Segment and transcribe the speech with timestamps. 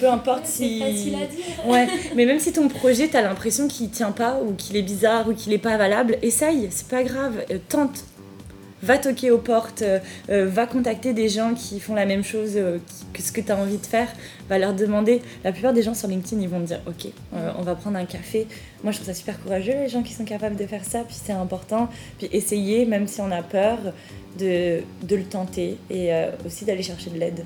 [0.00, 0.78] Peu importe si.
[0.78, 1.66] C'est facile à dire.
[1.66, 1.86] Ouais,
[2.16, 5.34] mais même si ton projet, t'as l'impression qu'il tient pas, ou qu'il est bizarre, ou
[5.34, 8.04] qu'il est pas valable, essaye, c'est pas grave, euh, tente.
[8.82, 9.98] Va toquer aux portes, euh,
[10.28, 12.78] euh, va contacter des gens qui font la même chose euh,
[13.14, 14.08] que ce que tu as envie de faire,
[14.50, 15.22] va leur demander.
[15.44, 17.96] La plupart des gens sur LinkedIn, ils vont te dire Ok, euh, on va prendre
[17.96, 18.46] un café.
[18.84, 21.16] Moi, je trouve ça super courageux, les gens qui sont capables de faire ça, puis
[21.20, 21.88] c'est important.
[22.18, 23.78] Puis essayer, même si on a peur,
[24.38, 26.10] de, de le tenter et
[26.44, 27.44] aussi d'aller chercher de l'aide.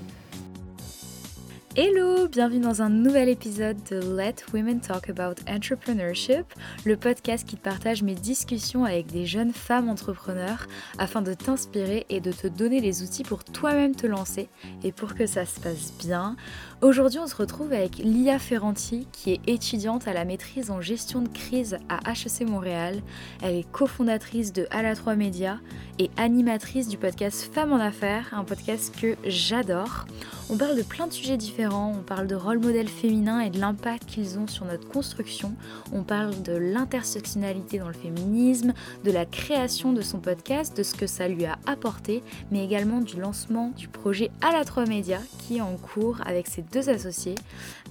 [1.77, 6.45] Hello, bienvenue dans un nouvel épisode de Let Women Talk About Entrepreneurship,
[6.85, 10.67] le podcast qui partage mes discussions avec des jeunes femmes entrepreneurs
[10.99, 14.49] afin de t'inspirer et de te donner les outils pour toi-même te lancer
[14.83, 16.35] et pour que ça se passe bien.
[16.83, 21.21] Aujourd'hui, on se retrouve avec Lia Ferranti qui est étudiante à la maîtrise en gestion
[21.21, 23.03] de crise à HEC Montréal.
[23.43, 25.59] Elle est cofondatrice de À la 3 Média
[25.99, 30.07] et animatrice du podcast Femmes en Affaires, un podcast que j'adore.
[30.53, 33.61] On parle de plein de sujets différents, on parle de rôle modèle féminin et de
[33.61, 35.55] l'impact qu'ils ont sur notre construction,
[35.93, 38.73] on parle de l'intersectionnalité dans le féminisme,
[39.05, 43.01] de la création de son podcast, de ce que ça lui a apporté, mais également
[43.01, 46.89] du lancement du projet à la 3 Média qui est en cours avec ses deux
[46.89, 47.35] associés.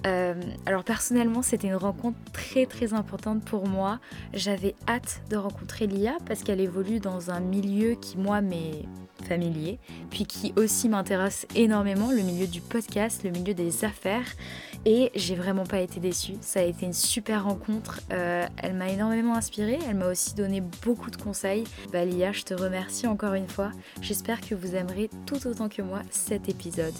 [0.06, 0.34] Euh,
[0.66, 4.00] alors personnellement, c'était une rencontre très très importante pour moi.
[4.34, 8.84] J'avais hâte de rencontrer Lia parce qu'elle évolue dans un milieu qui moi m'est
[9.20, 9.78] familier,
[10.10, 14.26] puis qui aussi m'intéresse énormément, le milieu du podcast, le milieu des affaires.
[14.86, 16.34] Et j'ai vraiment pas été déçue.
[16.40, 18.00] Ça a été une super rencontre.
[18.12, 19.78] Euh, elle m'a énormément inspirée.
[19.88, 21.64] Elle m'a aussi donné beaucoup de conseils.
[21.92, 23.72] Bah, Lia, je te remercie encore une fois.
[24.00, 26.94] J'espère que vous aimerez tout autant que moi cet épisode.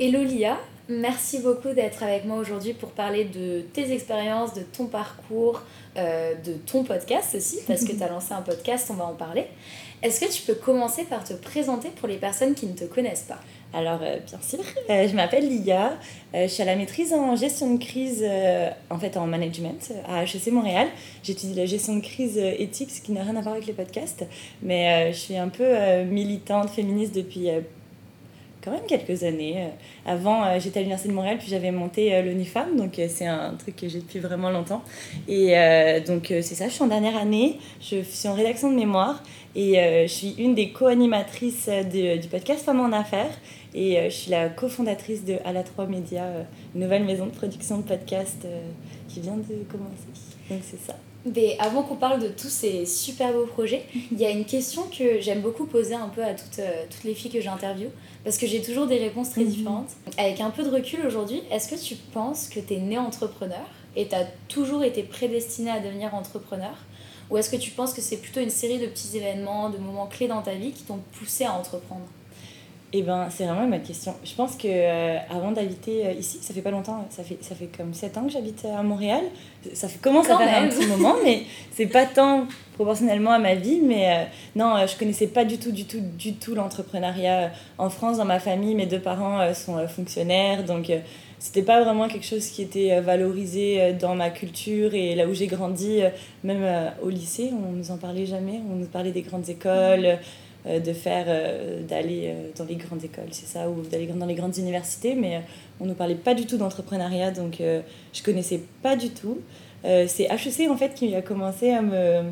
[0.00, 4.86] Hello Lia, merci beaucoup d'être avec moi aujourd'hui pour parler de tes expériences, de ton
[4.86, 5.62] parcours,
[5.96, 9.14] euh, de ton podcast aussi, parce que tu as lancé un podcast, on va en
[9.14, 9.46] parler.
[10.02, 13.26] Est-ce que tu peux commencer par te présenter pour les personnes qui ne te connaissent
[13.28, 13.40] pas?
[13.74, 15.98] Alors, euh, bien sûr, euh, je m'appelle Lia,
[16.32, 18.24] je suis à la maîtrise en gestion de crise,
[18.90, 20.88] en fait en management à HEC Montréal.
[21.22, 24.24] J'étudie la gestion de crise éthique, ce qui n'a rien à voir avec les podcasts,
[24.62, 27.48] mais je suis un peu militante féministe depuis
[28.68, 29.54] quand même quelques années.
[29.56, 33.00] Euh, Avant, euh, j'étais à l'Université de Montréal, puis j'avais monté euh, l'ONU Femmes, donc
[33.08, 34.82] c'est un truc que j'ai depuis vraiment longtemps.
[35.26, 35.54] Et
[36.06, 39.22] donc c'est ça, je suis en dernière année, je suis en rédaction de mémoire,
[39.54, 39.74] et
[40.06, 43.36] je suis une des co-animatrices du podcast Femmes en Affaires,
[43.74, 46.24] et je suis la cofondatrice de À la 3 Média,
[46.74, 48.60] nouvelle maison de production de podcasts euh,
[49.08, 50.08] qui vient de commencer.
[50.50, 50.96] Donc c'est ça.
[51.26, 54.82] Mais avant qu'on parle de tous ces super beaux projets, il y a une question
[54.84, 57.90] que j'aime beaucoup poser un peu à toutes, euh, toutes les filles que j'interviewe,
[58.24, 59.48] parce que j'ai toujours des réponses très Mhm.
[59.50, 59.90] différentes.
[60.16, 63.66] Avec un peu de recul aujourd'hui, est-ce que tu penses que tu es née entrepreneur
[63.96, 66.74] et tu as toujours été prédestinée à devenir entrepreneur?
[67.30, 70.06] Ou est-ce que tu penses que c'est plutôt une série de petits événements, de moments
[70.06, 72.06] clés dans ta vie qui t'ont poussé à entreprendre?
[72.94, 74.14] Eh ben, c'est vraiment une bonne question.
[74.24, 77.54] Je pense que euh, avant d'habiter euh, ici, ça fait pas longtemps, ça fait, ça
[77.54, 79.20] fait comme 7 ans que j'habite à Montréal.
[79.74, 82.46] Ça fait, commence à faire un petit moment, mais c'est pas tant
[82.76, 83.80] proportionnellement à ma vie.
[83.82, 84.24] Mais euh,
[84.56, 88.16] non, euh, je connaissais pas du tout, du tout, du tout l'entrepreneuriat en France.
[88.16, 91.00] Dans ma famille, mes deux parents euh, sont euh, fonctionnaires, donc euh,
[91.38, 95.26] c'était pas vraiment quelque chose qui était euh, valorisé euh, dans ma culture et là
[95.26, 96.08] où j'ai grandi, euh,
[96.42, 98.60] même euh, au lycée, on nous en parlait jamais.
[98.72, 100.06] On nous parlait des grandes écoles.
[100.06, 100.16] euh,
[100.68, 104.34] de faire euh, d'aller euh, dans les grandes écoles c'est ça ou d'aller dans les
[104.34, 105.40] grandes universités mais euh,
[105.80, 107.80] on nous parlait pas du tout d'entrepreneuriat donc euh,
[108.12, 109.38] je connaissais pas du tout.
[109.84, 112.22] Euh, c'est HEC en fait qui a commencé à me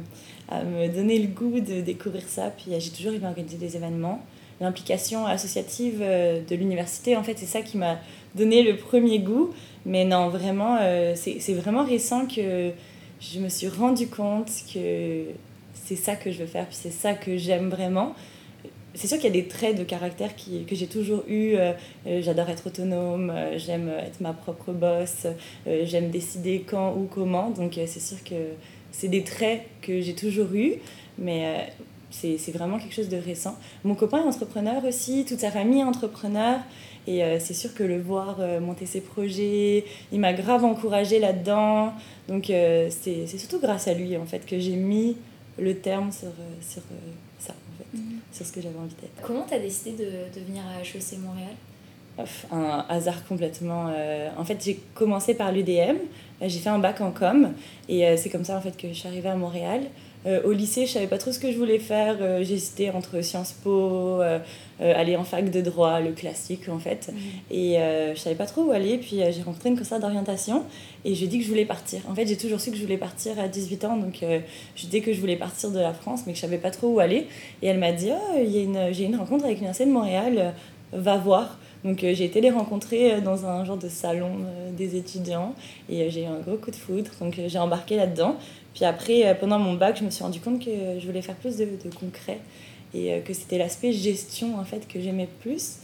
[0.49, 3.77] à me donner le goût de découvrir ça puis euh, j'ai toujours aimé organiser des
[3.77, 4.21] événements.
[4.61, 7.99] L'implication associative euh, de l'université en fait c'est ça qui m'a
[8.35, 9.51] donné le premier goût.
[9.87, 12.73] Mais non vraiment euh, c'est vraiment récent que
[13.21, 15.25] je me suis rendu compte que
[15.85, 18.15] c'est ça que je veux faire, puis c'est ça que j'aime vraiment.
[18.95, 21.55] C'est sûr qu'il y a des traits de caractère qui, que j'ai toujours eu.
[21.55, 21.73] euh,
[22.07, 25.27] euh, j'adore être autonome, euh, j'aime être ma propre boss,
[25.67, 27.51] j'aime décider quand ou comment.
[27.51, 28.35] Donc c'est sûr que
[28.91, 30.75] c'est des traits que j'ai toujours eu,
[31.19, 31.69] mais
[32.11, 33.57] c'est vraiment quelque chose de récent.
[33.85, 36.61] Mon copain est entrepreneur aussi, toute sa famille est entrepreneur.
[37.09, 41.93] Et c'est sûr que le voir monter ses projets, il m'a grave encouragée là-dedans.
[42.29, 45.17] Donc euh, c'est surtout grâce à lui en fait que j'ai mis
[45.59, 47.99] le terme sur, euh, sur euh, ça, en fait,
[48.33, 49.23] sur ce que j'avais envie d'être.
[49.23, 51.55] Comment tu as décidé de, de venir à HEC Montréal?
[52.51, 53.93] Un hasard complètement.
[54.39, 55.99] en fait, j'ai commencé par l'UDM,
[56.41, 57.53] j'ai fait un bac en com,
[57.91, 59.83] et c'est comme ça en fait que je suis arrivée à Montréal.
[60.27, 62.17] Euh, au lycée, je savais pas trop ce que je voulais faire.
[62.21, 64.39] Euh, j'hésitais entre Sciences Po, euh,
[64.81, 67.13] aller en fac de droit, le classique en fait.
[67.13, 67.57] Mhm.
[67.57, 67.77] Et
[68.15, 68.99] je savais pas trop où aller.
[68.99, 70.65] Puis j'ai rencontré une conseillère d'orientation
[71.05, 72.01] et je dit que je voulais partir.
[72.11, 73.97] En fait, j'ai toujours su que je voulais partir à 18 ans.
[73.97, 74.23] Donc
[74.75, 76.89] je dis que je voulais partir de la France, mais que je savais pas trop
[76.89, 77.27] où aller.
[77.63, 80.55] Et elle m'a dit oh, j'ai une rencontre avec l'Université de Montréal,
[80.93, 81.59] va voir.
[81.85, 84.33] Donc j'ai été les rencontrer dans un genre de salon
[84.77, 85.55] des étudiants
[85.89, 87.11] et j'ai eu un gros coup de foudre.
[87.21, 88.37] Donc j'ai embarqué là-dedans.
[88.77, 90.71] Puis après, euh, pendant mon bac, je me suis rendu compte que
[91.01, 91.67] je voulais faire plus de,
[91.99, 92.39] concret
[92.95, 95.79] et euh, que c'était l'aspect gestion en fait que j'aimais plus.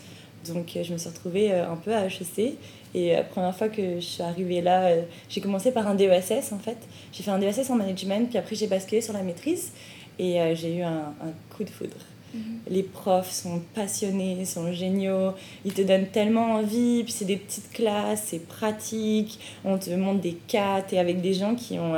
[0.47, 2.59] Donc euh, je me suis retrouvée un peu à HEC
[2.94, 4.91] et la première fois que je suis arrivée là,
[5.31, 6.77] j'ai commencé par un DESS en fait.
[7.15, 9.73] J'ai fait un DESS en management, puis après j'ai basculé sur la maîtrise
[10.19, 11.15] et j'ai eu un,
[11.56, 11.97] coup de foudre.
[12.35, 12.43] Mhm.
[12.69, 15.33] Les profs sont passionnés, sont géniaux,
[15.65, 20.21] ils te donnent tellement envie, puis c'est des petites classes, c'est pratique, on te montre
[20.21, 21.94] des cas, et avec des gens qui ont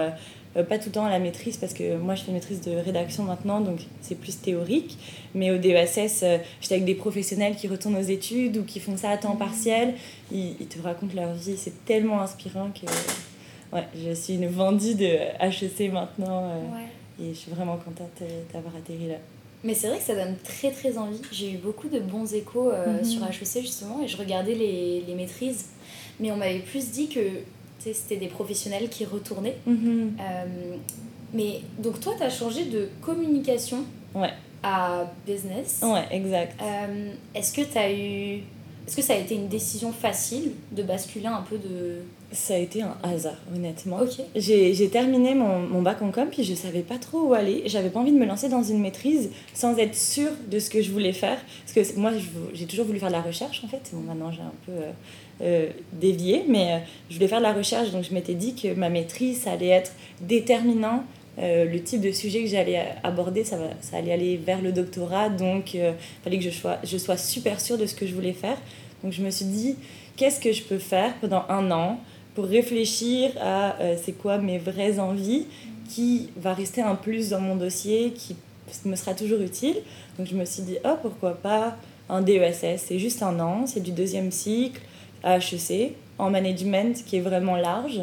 [0.62, 3.24] pas tout le temps à la maîtrise, parce que moi je fais maîtrise de rédaction
[3.24, 4.96] maintenant, donc c'est plus théorique.
[5.34, 8.96] Mais au DESS, euh, j'étais avec des professionnels qui retournent aux études ou qui font
[8.96, 9.94] ça à temps partiel.
[10.30, 12.86] Ils, te racontent leur vie, c'est tellement inspirant que
[13.74, 15.04] ouais, je suis une vendue de
[15.40, 16.44] HEC maintenant.
[16.50, 18.22] Euh, et je suis vraiment contente
[18.52, 19.16] d'avoir atterri là.
[19.62, 21.20] Mais c'est vrai que ça donne très très envie.
[21.32, 23.04] J'ai eu beaucoup de bons échos mhm.
[23.04, 25.66] sur HEC justement et je regardais les, les maîtrises.
[26.20, 27.20] Mais on m'avait plus dit que
[27.92, 29.56] c'était des professionnels qui retournaient.
[29.66, 30.16] Mhm.
[30.20, 30.76] Euh,
[31.32, 33.84] mais donc toi, tu as changé de communication
[34.14, 34.32] ouais.
[34.62, 35.80] à business.
[35.82, 36.60] Ouais, exact.
[36.62, 38.42] Euh, est-ce que tu as eu...
[38.86, 42.02] Est-ce que ça a été une décision facile de basculer un peu de...
[42.34, 44.00] Ça a été un hasard, honnêtement.
[44.00, 44.20] Ok.
[44.34, 47.62] J'ai terminé mon, mon, bac en com, puis je savais pas trop où aller.
[47.66, 50.82] J'avais pas envie de me lancer dans une maîtrise sans être sûre de ce que
[50.82, 51.38] je voulais faire.
[51.64, 52.10] Parce que moi,
[52.52, 53.88] j'ai toujours voulu faire de la recherche, en fait.
[53.92, 54.72] Bon, maintenant, j'ai un peu...
[54.72, 54.90] Euh,
[55.42, 56.78] euh, dévié, mais euh,
[57.10, 59.66] je voulais faire de la recherche, donc je m'étais dit que ma maîtrise, ça allait
[59.66, 61.04] être déterminant.
[61.36, 65.30] Le type de sujet que j'allais aborder, ça, va, ça allait aller vers le doctorat,
[65.30, 65.92] donc il
[66.22, 68.56] fallait que je sois, je sois super sûre de ce que je voulais faire.
[69.02, 69.74] Donc je me suis dit,
[70.16, 71.98] qu'est-ce que je peux faire pendant un an
[72.34, 75.46] pour réfléchir à c'est quoi mes vraies envies,
[75.88, 78.36] qui va rester un plus dans mon dossier, qui
[78.84, 79.76] me sera toujours utile.
[80.18, 81.76] Donc je me suis dit, oh pourquoi pas
[82.08, 84.80] un DESS, c'est juste un an, c'est du deuxième cycle,
[85.22, 88.02] à HEC en management qui est vraiment large.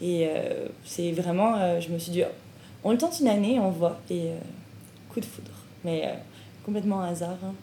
[0.00, 2.22] Et euh, c'est vraiment, euh, je me suis dit,
[2.84, 4.00] on le tente une année, on voit.
[4.08, 4.38] Et euh,
[5.12, 5.50] coup de foudre.
[5.84, 6.14] Mais
[6.64, 7.36] complètement hasard.
[7.44, 7.54] Hein.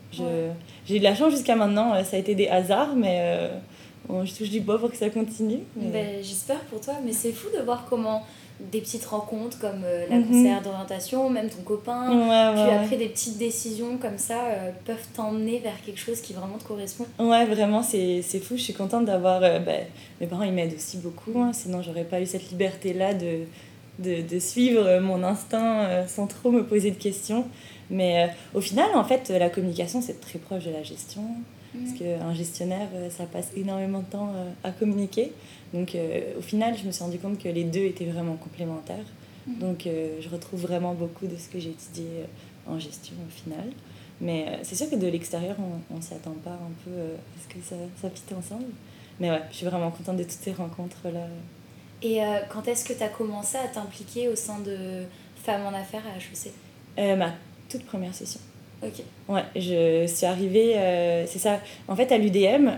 [0.86, 3.50] J'ai eu de la chance jusqu'à maintenant, ça a été des hasards, mais
[4.08, 5.60] bon, je touche du bois pour que ça continue.
[5.76, 8.24] Ben, J'espère pour toi, mais c'est fou de voir comment
[8.60, 10.28] des petites rencontres comme euh, la mhm.
[10.28, 15.60] conseillère d'orientation, même ton copain, puis après des petites décisions comme ça euh, peuvent t'emmener
[15.60, 17.06] vers quelque chose qui vraiment te correspond.
[17.20, 18.58] Ouais, vraiment, c'est fou.
[18.58, 19.44] Je suis contente d'avoir.
[19.44, 19.86] Euh, ben,
[20.20, 23.42] mes parents, ils m'aident aussi beaucoup, hein, sinon j'aurais pas eu cette liberté-là de,
[24.00, 27.46] de, de, suivre mon instinct sans trop me poser de questions.
[27.90, 31.22] Mais au final, en fait, la communication, c'est très proche de la gestion.
[31.84, 34.34] Parce qu'un gestionnaire, ça passe énormément de temps
[34.64, 35.32] à communiquer.
[35.74, 39.06] Donc euh, au final, je me suis rendu compte que les deux étaient vraiment complémentaires.
[39.48, 39.60] Mhm.
[39.60, 43.32] Donc euh, je retrouve vraiment beaucoup de ce que j'ai étudié euh, en gestion au
[43.32, 43.72] final.
[44.20, 45.56] Mais c'est sûr que de l'extérieur,
[45.92, 48.66] on ne s'y attend pas un peu à ce que ça, ça fit ensemble.
[49.20, 51.28] Mais ouais, je suis vraiment contente de toutes ces rencontres-là.
[52.02, 52.20] Et
[52.50, 55.04] quand est-ce que tu as commencé à t'impliquer au sein de
[55.36, 57.34] Femmes en Affaires à HEC Ma
[57.70, 58.40] toute première session.
[58.84, 59.04] Ok.
[59.28, 60.74] Ouais, je suis arrivée,
[61.28, 61.60] c'est ça.
[61.88, 62.70] En fait, à l'UDM,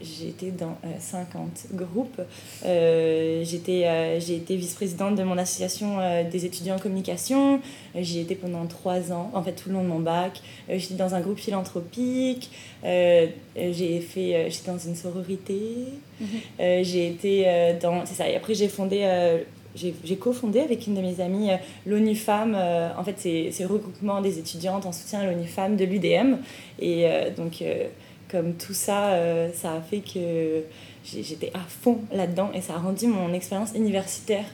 [0.00, 1.38] j'étais dans 50
[1.72, 2.20] euh, groupes.
[2.64, 5.98] Euh, j'étais, euh, j'ai été vice-présidente de mon association
[6.30, 7.60] des étudiants en communication.
[7.94, 10.40] J'y étais pendant trois ans, en fait tout le long de mon bac.
[10.68, 12.50] j'étais dans un groupe philanthropique.
[12.84, 15.60] j'ai fait, j'étais dans une sororité.
[16.20, 16.26] Mhm.
[16.82, 18.28] j'ai été dans, c'est ça.
[18.28, 19.06] Et après j'ai fondé
[19.76, 21.50] j'ai cofondé avec une de mes amies
[21.86, 22.54] l'ONU Femmes.
[22.54, 26.36] en fait, c'est le regroupement des étudiantes en soutien à l'ONU Femmes de l'UDM.
[26.80, 27.06] Et
[27.36, 27.62] donc,
[28.30, 30.62] comme tout ça, euh, ça a fait que
[31.04, 34.44] j'étais à fond là-dedans et ça a rendu mon expérience universitaire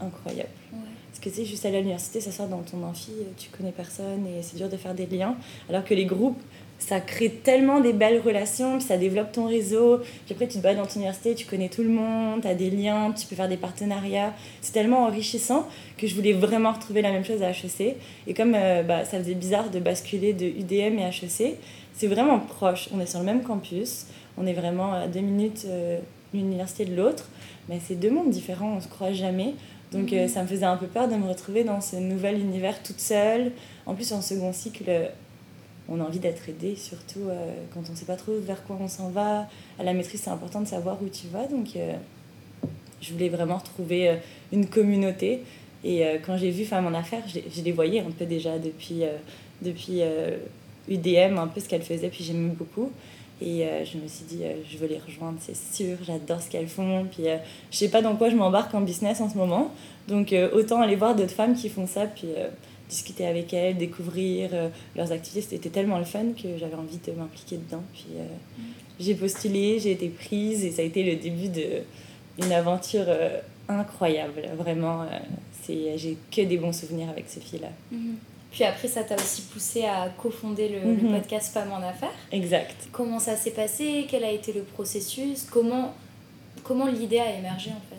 [0.00, 0.50] incroyable.
[0.70, 3.72] Parce que tu sais, juste aller à l'université, ça sort dans ton amphi, tu connais
[3.72, 5.36] personne et c'est dur de faire des liens.
[5.68, 6.40] Alors que les groupes,
[6.78, 9.98] ça crée tellement des belles relations, puis ça développe ton réseau.
[9.98, 12.54] Puis après, tu te bats dans ton université, tu connais tout le monde, tu as
[12.54, 14.34] des liens, tu peux faire des partenariats.
[14.60, 15.66] C'est tellement enrichissant
[15.96, 17.96] que je voulais vraiment retrouver la même chose à HEC.
[18.26, 21.56] Et comme euh, bah, ça faisait bizarre de basculer de UDM et HEC,
[21.94, 22.88] c'est vraiment proche.
[22.94, 24.06] On est sur le même campus,
[24.36, 25.98] on est vraiment à deux minutes euh,
[26.34, 27.28] l'une université de l'autre,
[27.68, 29.54] mais c'est deux mondes différents, on se croit jamais.
[29.92, 30.28] Donc euh, mhm.
[30.28, 33.52] ça me faisait un peu peur de me retrouver dans ce nouvel univers toute seule.
[33.86, 34.90] En plus, en second cycle,
[35.88, 37.28] on a envie d'être aidé, surtout
[37.72, 39.48] quand on ne sait pas trop vers quoi on s'en va.
[39.78, 41.46] À la maîtrise, c'est important de savoir où tu vas.
[41.46, 41.78] Donc,
[43.00, 44.18] je voulais vraiment retrouver
[44.52, 45.42] une communauté.
[45.84, 49.02] Et quand j'ai vu Femmes en Affaires, je, les voyais un peu déjà depuis,
[49.62, 50.02] depuis
[50.88, 52.90] UDM, un peu ce qu'elles faisaient, puis j'aimais beaucoup.
[53.40, 56.48] Et euh, je me suis dit, euh, je veux les rejoindre, c'est sûr, j'adore ce
[56.48, 57.06] qu'elles font.
[57.10, 57.36] Puis euh,
[57.70, 59.72] je sais pas dans quoi je m'embarque en business en ce moment.
[60.08, 62.28] Donc autant aller voir d'autres femmes qui font ça, puis
[62.88, 64.50] discuter avec elles, découvrir
[64.94, 65.46] leurs activités.
[65.56, 67.82] C'était tellement le fun que j'avais envie de m'impliquer dedans.
[67.92, 68.06] Puis
[69.00, 73.06] j'ai postulé, j'ai été prise et ça a été le début d'une aventure
[73.68, 74.42] incroyable.
[74.56, 75.06] Vraiment,
[75.68, 77.70] j'ai que des bons souvenirs avec ces filles-là.
[77.92, 78.14] Mm-hmm.
[78.56, 81.12] Puis après, ça t'a aussi poussé à cofonder le, le, mhm.
[81.12, 82.14] podcast Femmes en Affaires.
[82.32, 82.88] Exact.
[82.90, 84.06] Comment ça s'est passé?
[84.08, 85.46] Quel a été le processus?
[85.50, 85.92] Comment,
[86.64, 87.95] comment l'idée a émergé en fait?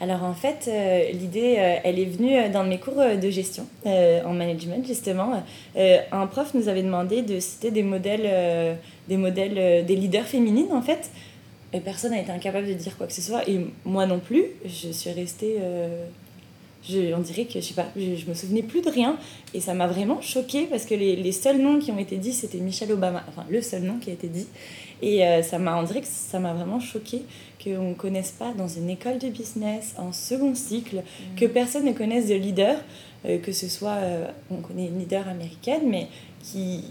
[0.00, 3.66] Alors en fait, euh, l'idée, euh, elle est venue euh, dans mes cours de gestion
[3.84, 5.42] en management justement.
[5.76, 8.78] un prof nous avait demandé de citer des modèles,
[9.08, 11.10] des modèles, des leaders féminines en fait.
[11.84, 14.44] Personne n'a été incapable de dire quoi que ce soit et moi non plus.
[14.64, 15.56] Je suis restée
[16.88, 19.18] je, on dirait que je sais pas, je, je, me souvenais plus de rien
[19.52, 22.32] et ça m'a vraiment choquée parce que les, les, seuls noms qui ont été dits
[22.32, 24.46] c'était Michelle Obama, enfin le seul nom qui a été dit
[25.02, 27.22] et euh, ça m'a, on dirait que ça m'a vraiment choqué
[27.62, 31.02] qu'on ne connaisse pas dans une école de business en second cycle,
[31.36, 31.50] que mm.
[31.50, 32.76] personne ne connaisse de leader,
[33.26, 36.06] euh, que ce soit, euh, on connaît une leader américaine mais
[36.42, 36.84] qui,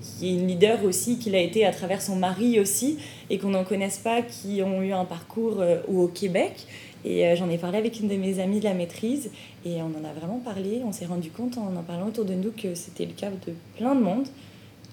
[0.00, 2.98] qui est une leader aussi, qu'il a été à travers son mari aussi,
[3.30, 6.66] et qu'on n'en connaisse pas, qui ont eu un parcours au Québec.
[7.04, 9.30] Et j'en ai parlé avec une de mes amies de la maîtrise
[9.64, 10.82] et on en a vraiment parlé.
[10.84, 13.52] On s'est rendu compte en en parlant autour de nous que c'était le cas de
[13.76, 14.28] plein de monde.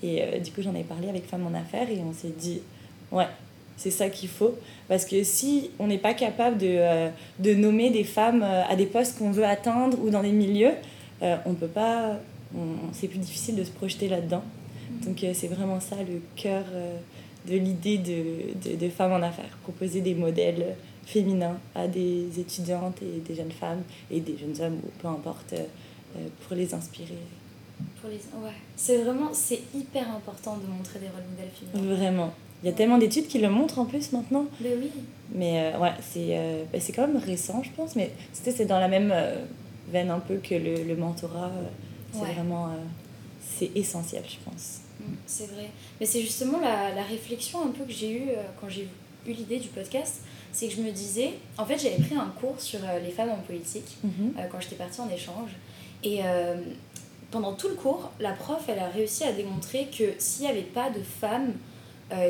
[0.04, 2.62] Et euh, du coup, j'en ai parlé avec Femmes en Affaires et on s'est dit,
[3.12, 3.28] ouais,
[3.78, 4.56] c'est ça qu'il faut.
[4.88, 8.86] Parce que si on n'est pas capable de, euh, de, nommer des femmes à des
[8.86, 10.74] postes qu'on veut atteindre ou dans des milieux,
[11.22, 12.18] on peut pas.
[12.94, 14.44] c'est plus difficile de se projeter là-dedans.
[15.06, 16.64] Donc, c'est vraiment ça le cœur
[17.48, 20.76] de l'idée de, de, de, Femmes en Affaires, proposer des modèles
[21.10, 25.54] féminin à des étudiantes et des jeunes femmes et des jeunes hommes, ou peu importe,
[25.54, 25.66] euh,
[26.18, 27.18] euh, pour les inspirer.
[28.02, 28.16] Pour les...
[28.16, 28.54] Ouais.
[28.76, 31.96] C'est vraiment, c'est hyper important de montrer des rôles modèles féminins.
[31.96, 32.34] Vraiment.
[32.64, 34.46] Il y a tellement d'études qui le montrent en plus maintenant.
[34.60, 34.92] Mais oui.
[35.34, 36.38] Mais euh, ouais, c'est
[36.74, 37.96] bah, c'est quand même récent, je pense.
[37.96, 39.14] Mais c'est dans la même
[39.90, 41.52] veine un peu que le, le mentorat.
[42.12, 42.70] c'est vraiment...
[43.42, 44.80] c'est essentiel, je pense.
[45.00, 45.70] Mmh, c'est vrai.
[46.00, 48.90] Mais c'est justement la, la, réflexion un peu que j'ai eue quand j'ai
[49.26, 50.22] eu l'idée du podcast
[50.52, 53.30] c'est que je me disais, en fait j'avais pris un cours sur euh, les femmes
[53.30, 54.34] en politique mhm.
[54.38, 55.52] euh, quand j'étais partie en échange.
[56.04, 56.56] Et euh,
[57.32, 60.62] pendant tout le cours, la prof, elle a réussi à démontrer que s'il n'y avait
[60.62, 61.54] pas de femmes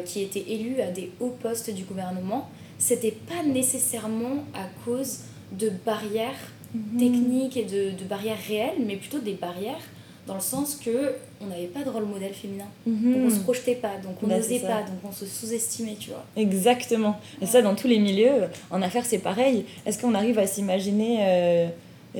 [0.03, 5.19] qui étaient élues à des hauts postes du gouvernement, c'était pas nécessairement à cause
[5.51, 6.99] de barrières mhm.
[6.99, 9.81] techniques et de, de barrières réelles, mais plutôt des barrières
[10.27, 12.67] dans le sens que on n'avait pas de rôle modèle féminin.
[12.85, 13.13] Mhm.
[13.13, 16.11] Donc on se projetait pas, donc on bah, n'osait pas, donc on se sous-estimait, tu
[16.11, 16.23] vois.
[16.35, 17.19] Exactement.
[17.41, 19.65] Et ça, dans tous les milieux, en affaires, c'est pareil.
[19.85, 21.67] Est-ce qu'on arrive à s'imaginer euh,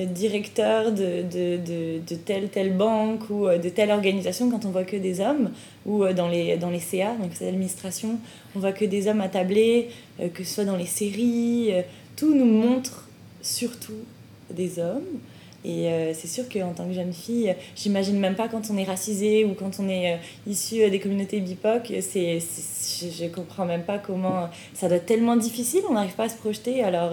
[0.04, 4.70] directeur de, de, de, de, telle, telle banque ou euh, de telle organisation quand on
[4.70, 5.50] voit que des hommes
[5.86, 8.18] Ou euh, dans, les, dans les CA, donc c'est l'administration,
[8.54, 9.88] on voit que des hommes attablés,
[10.34, 11.72] que ce soit dans les séries,
[12.16, 13.08] tout nous montre
[13.42, 14.04] surtout
[14.50, 15.20] des hommes.
[15.64, 18.84] Et euh, c'est sûr qu'en tant que jeune fille, j'imagine même pas quand on est
[18.84, 20.16] racisé ou quand on est euh,
[20.46, 25.36] issu euh, des communautés BIPOC, c'est, je, comprends même pas comment ça doit être tellement
[25.36, 26.82] difficile, on n'arrive pas à se projeter.
[26.82, 27.12] Alors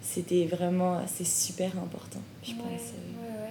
[0.00, 2.92] c'était vraiment, c'est super important, je pense.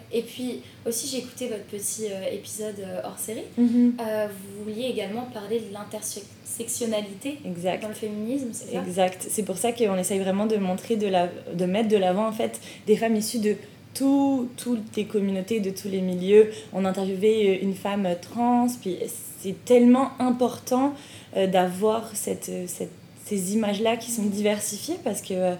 [0.10, 3.44] Et puis aussi, j'ai écouté votre petit épisode hors série.
[3.60, 3.92] Mm-hmm.
[4.30, 8.82] vous vouliez également parler de l'intersectionnalité dans le féminisme, c'est ça?
[8.82, 9.28] Exact.
[9.30, 12.32] C'est pour ça qu'on essaye vraiment de montrer, de, la, de mettre de l'avant en
[12.32, 13.56] fait des femmes issues de
[13.94, 16.52] toutes les communautés, de tous les milieux.
[16.74, 18.98] On interviewait une femme trans, puis
[19.40, 20.94] c'est tellement important
[21.36, 22.92] euh, d'avoir cette, cette,
[23.26, 25.56] ces images-là qui sont diversifiées parce que euh,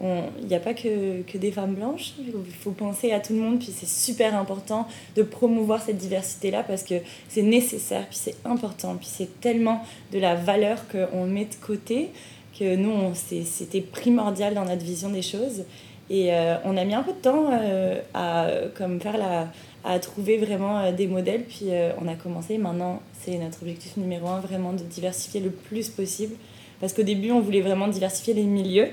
[0.00, 3.40] il n'y a pas que, que, des femmes blanches, il faut penser à tout le
[3.40, 4.86] monde, puis c'est super important
[5.16, 6.94] de promouvoir cette diversité-là parce que
[7.28, 12.10] c'est nécessaire, puis c'est important, puis c'est tellement de la valeur qu'on met de côté
[12.58, 15.64] que nous, c'était primordial dans notre vision des choses.
[16.10, 19.48] Et euh, on a mis un peu de temps euh, à, comme faire la,
[19.84, 21.44] à trouver vraiment euh, des modèles.
[21.44, 21.66] Puis
[22.00, 22.58] on a commencé.
[22.58, 26.34] Maintenant, c'est notre objectif numéro un, vraiment de diversifier le plus possible.
[26.80, 28.88] Parce qu'au début, on voulait vraiment diversifier les milieux.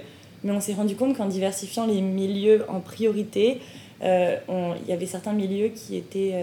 [0.46, 3.60] Mais on s'est rendu compte qu'en diversifiant les milieux en priorité,
[4.02, 6.34] il y avait certains milieux qui étaient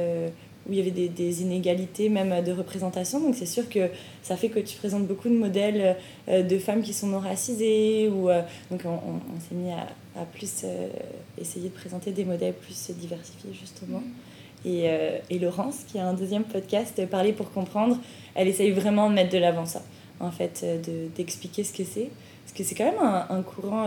[0.68, 3.21] où il y avait des, des, inégalités même de représentation.
[3.21, 3.88] Donc c'est sûr que
[4.23, 5.97] ça fait que tu présentes beaucoup de modèles
[6.28, 8.09] euh, de femmes qui sont non racisées.
[8.09, 9.88] Ou, euh, donc on, on, s'est mis à,
[10.21, 10.88] à plus euh,
[11.40, 14.02] essayer de présenter des modèles plus diversifiés justement.
[14.64, 14.85] Et,
[15.28, 17.99] et, Laurence, qui a un deuxième podcast, Parler pour comprendre,
[18.37, 19.82] elle essaye vraiment de mettre de l'avant ça,
[20.21, 20.64] en fait,
[21.16, 22.11] d'expliquer ce que c'est.
[22.52, 23.87] Parce que c'est quand même un, un courant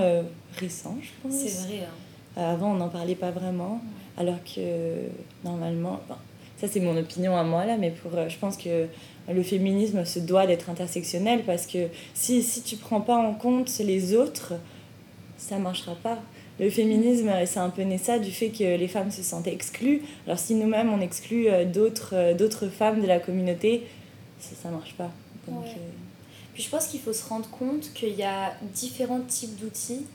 [0.58, 1.40] récent, je pense.
[1.40, 1.84] C'est vrai.
[1.86, 2.42] Hein.
[2.42, 3.80] avant, on n'en parlait pas vraiment,
[4.18, 5.08] alors que
[5.44, 6.02] normalement,
[6.58, 8.88] ça c'est mon opinion à moi là, mais pour, je pense que
[9.32, 13.72] le féminisme se doit d'être intersectionnel parce que si, si tu prends pas en compte
[13.80, 14.54] les autres,
[15.38, 16.20] ça marchera pas.
[16.60, 20.04] Le féminisme, c'est un peu né ça du fait que les femmes se sentent exclues.
[20.26, 23.84] Alors si nous-mêmes on exclut euh, d'autres, euh, d'autres femmes de la communauté,
[24.40, 25.12] ça ne marche pas.
[25.48, 25.70] Donc, euh,
[26.56, 30.08] Puis je pense qu'il faut se rendre compte qu'il y a différents types d'outils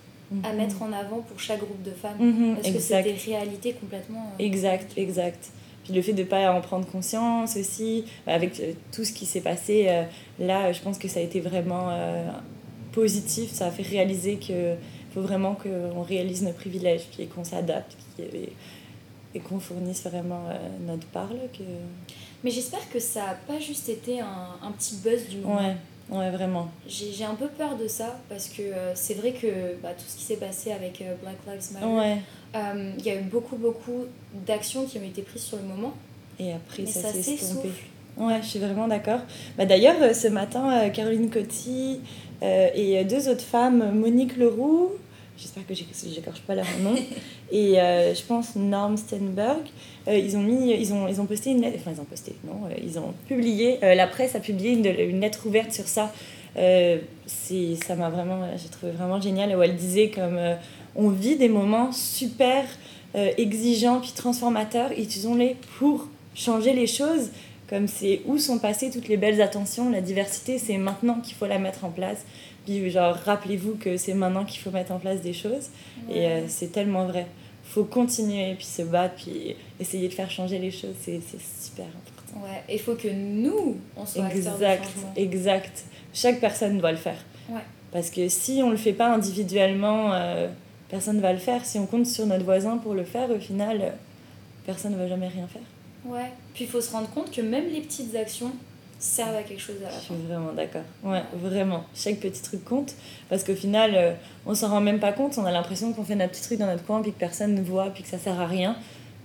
[0.42, 0.56] à mhm.
[0.56, 2.18] mettre en avant pour chaque groupe de femmes.
[2.18, 4.32] Mhm, parce que c'est des réalités complètement...
[4.40, 5.50] exact, exact.
[5.84, 8.60] Puis le fait de ne pas en prendre conscience aussi, avec
[8.92, 10.04] tout ce qui s'est passé,
[10.38, 11.90] là, je pense que ça a été vraiment
[12.92, 13.52] positif.
[13.52, 14.76] Ça a fait réaliser que
[15.10, 20.56] il faut vraiment qu'on réalise nos privilèges, puis qu'on s'adapte, et, qu'on fournisse vraiment euh,
[20.86, 21.30] notre part.
[21.52, 21.62] que...
[22.44, 25.56] Mais j'espère que ça n'a pas juste été un, un, petit buzz du moment.
[25.56, 25.76] Ouais,
[26.10, 26.70] ouais vraiment.
[26.86, 29.46] J'ai un peu peur de ça, parce que euh, c'est vrai que
[29.82, 32.94] bah, tout ce qui s'est passé avec euh, Black Lives Matter, ouais.
[32.98, 34.04] il y a eu beaucoup, beaucoup
[34.46, 35.94] d'actions qui ont été prises sur le moment.
[36.38, 37.70] Et après, ça, ça s'est estompé.
[38.16, 39.20] Ouais, je suis vraiment d'accord.
[39.56, 42.00] Bah, D'ailleurs, ce matin, Caroline Coty
[42.42, 44.92] et deux autres femmes, Monique Leroux,
[45.40, 46.94] j'espère que j'écorche pas leur nom,
[47.52, 49.62] et euh, je pense Norm Stenberg,
[50.08, 52.34] euh, ils ont mis, ils ont, ils ont posté une lettre, enfin ils ont posté,
[52.44, 56.12] non, euh, ils ont publié, la presse a publié une, une, lettre ouverte sur ça.
[56.54, 60.38] c'est, ça m'a vraiment, j'ai trouvé vraiment génial où elle disait comme
[60.96, 62.64] on vit des moments super
[63.14, 67.30] exigeants puis transformateurs, utilisons-les pour changer les choses.
[67.70, 71.46] Comme c'est où sont passées toutes les belles attentions, la diversité, c'est maintenant qu'il faut
[71.46, 72.26] la mettre en place.
[72.66, 75.70] Puis genre, rappelez-vous que c'est maintenant qu'il faut mettre en place des choses.
[76.10, 77.26] Et euh, c'est tellement vrai.
[77.62, 80.96] faut continuer, puis se battre, puis essayer de faire changer les choses.
[81.00, 82.44] C'est super important.
[82.44, 85.84] Ouais, il faut que nous, on soit exact, Exact.
[86.12, 87.24] Chaque personne doit le faire.
[87.48, 87.60] Ouais.
[87.92, 90.48] Parce que si on ne le fait pas individuellement, euh,
[90.88, 91.64] personne ne va le faire.
[91.64, 93.90] Si on compte sur notre voisin pour le faire, au final, euh,
[94.66, 95.62] personne ne va jamais rien faire.
[96.04, 96.32] Ouais.
[96.54, 98.52] Puis il faut se rendre compte que même les petites actions,
[99.00, 99.98] servent à quelque chose à la fin.
[99.98, 100.82] Je suis vraiment d'accord.
[101.02, 101.84] Ouais, vraiment.
[101.94, 102.94] Chaque petit truc compte.
[103.28, 104.12] Parce qu'au final, euh,
[104.46, 105.38] on s'en rend même pas compte.
[105.38, 107.62] On a l'impression qu'on fait notre petit truc dans notre coin, puis que personne ne
[107.62, 108.76] voit, puis que ça sert à rien.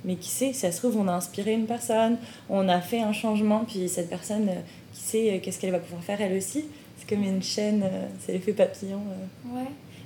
[0.06, 2.18] Mais qui sait, si ça se trouve, on a inspiré une personne,
[2.50, 4.62] on a fait un changement, puis cette personne, euh,
[4.94, 6.66] qui sait euh, qu'est-ce qu'elle va pouvoir faire elle aussi.
[6.98, 7.84] C'est comme une chaîne,
[8.20, 9.02] c'est l'effet papillon.
[9.52, 9.66] Ouais.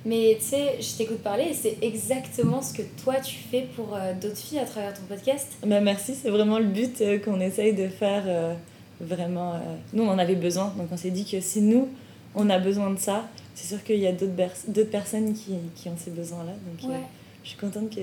[0.09, 3.97] Mais tu sais, je t'écoute parler et c'est exactement ce que toi tu fais pour
[4.21, 5.47] d'autres filles à travers ton podcast.
[5.63, 8.55] Bah merci, c'est vraiment le but qu'on essaye de faire
[8.99, 9.53] vraiment.
[9.53, 9.57] Euh,
[9.93, 10.73] nous, on en avait besoin.
[10.77, 11.89] Donc, on s'est dit que si nous,
[12.35, 15.97] on a besoin de ça, c'est sûr qu'il y a d'autres personnes qui, qui, ont
[15.97, 16.51] ces besoins-là.
[16.51, 16.97] Donc, euh,
[17.43, 18.01] je suis contente que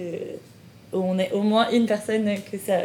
[0.92, 2.78] on ait au moins une personne que ça,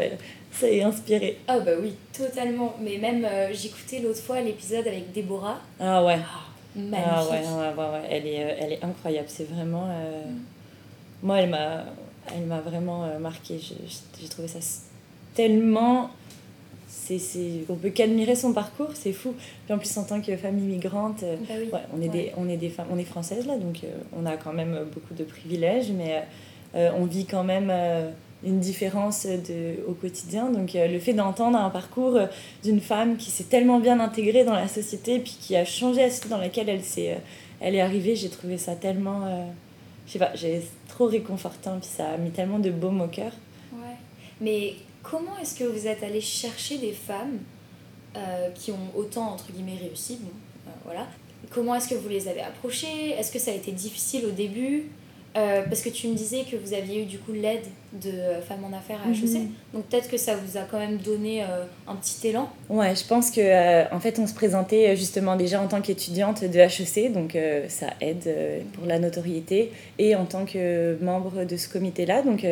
[0.51, 1.37] ça ait inspiré.
[1.47, 2.75] Ah, bah oui, totalement.
[2.81, 5.59] Mais même, euh, j'écoutais l'autre fois l'épisode avec Déborah.
[5.79, 6.19] Ah, ouais.
[6.19, 7.11] Oh, magnifique.
[7.11, 9.27] Ah, ouais, ouais, ouais, Elle, est, elle est incroyable.
[9.29, 9.85] C'est vraiment.
[9.85, 11.23] Mm.
[11.23, 11.85] Moi, elle m'a,
[12.35, 13.59] elle m'a vraiment marqué.
[13.59, 14.59] J'ai trouvé ça
[15.33, 16.09] tellement
[16.91, 19.33] c'est, on peut qu'admirer son parcours, c'est fou.
[19.65, 21.37] Puis en plus, en tant que femme immigrante, euh,
[21.71, 24.25] bah on, est Des, on, est des femmes, on est françaises là, donc euh, on
[24.25, 26.23] a quand même beaucoup de privilèges, mais
[26.75, 27.71] euh, on vit quand même
[28.43, 30.49] une différence de, au quotidien.
[30.49, 32.19] Donc le fait d'entendre un parcours
[32.63, 36.09] d'une femme qui s'est tellement bien intégrée dans la société, puis qui a changé la
[36.09, 37.17] société dans laquelle elle, s'est,
[37.59, 39.47] elle est arrivée, j'ai trouvé ça tellement.
[40.07, 43.31] je sais pas, j'ai trop réconfortant, puis ça a mis tellement de baume au cœur.
[43.73, 43.95] Ouais.
[44.39, 47.39] Mais comment est-ce que vous êtes allé chercher des femmes
[48.15, 50.19] euh, qui ont autant, entre guillemets, réussi?
[50.21, 51.07] Euh, voilà.
[51.49, 53.11] Comment est-ce que vous les avez approchées?
[53.11, 54.89] Est-ce que ça a été difficile au début?
[55.37, 57.63] Euh, parce que tu me disais que vous aviez eu du coup l'aide
[57.93, 58.11] de
[58.45, 59.49] Femmes en Affaires à HEC, mhm.
[59.73, 62.49] donc peut-être que ça vous a quand même donné euh, un petit élan.
[62.69, 66.43] Ouais, je pense que euh, en fait on se présentait justement déjà en tant qu'étudiante
[66.43, 67.37] de HEC, donc
[67.69, 68.29] ça aide
[68.73, 72.45] pour la notoriété, et en tant que membre de ce comité-là, donc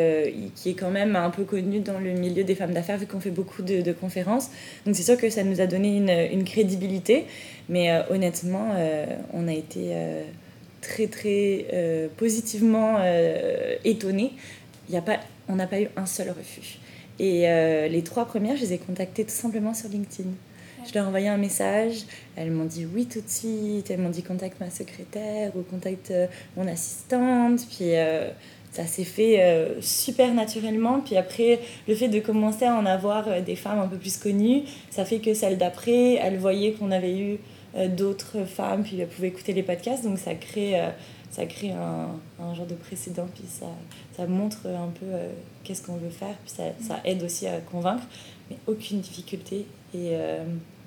[0.56, 3.20] qui est quand même un peu connu dans le milieu des femmes d'affaires vu qu'on
[3.20, 4.50] fait beaucoup de, conférences.
[4.86, 7.26] Donc c'est sûr que ça nous a donné une, une crédibilité,
[7.68, 8.70] mais honnêtement
[9.34, 9.94] on a été
[10.82, 14.34] très très euh, positivement euh, étonnée.
[14.90, 16.80] Y a pas, on n'a pas eu un seul refus.
[17.20, 20.30] Et euh, les trois premières, je les ai contactées tout simplement sur LinkedIn.
[20.88, 22.06] Je leur ai envoyé un message,
[22.38, 26.14] elles m'ont dit oui tout de suite, elles m'ont dit contacte ma secrétaire ou contacte
[26.56, 27.68] mon assistante.
[27.70, 27.92] Puis
[28.72, 31.02] ça s'est fait super naturellement.
[31.02, 34.64] Puis après, le fait de commencer à en avoir des femmes un peu plus connues,
[34.90, 37.38] ça fait que celle d'après, elles voyaient qu'on avait eu euh,
[37.88, 40.04] d'autres femmes, puis elles pouvaient écouter les podcasts.
[40.04, 40.90] Donc ça crée, euh,
[41.30, 42.10] ça crée un,
[42.44, 43.68] un, genre de précédent, puis ça,
[44.16, 45.30] ça montre un peu euh,
[45.64, 48.04] qu'est-ce qu'on veut faire, puis ça, ça, aide aussi à convaincre,
[48.50, 49.66] mais aucune difficulté.
[49.94, 50.44] Et euh,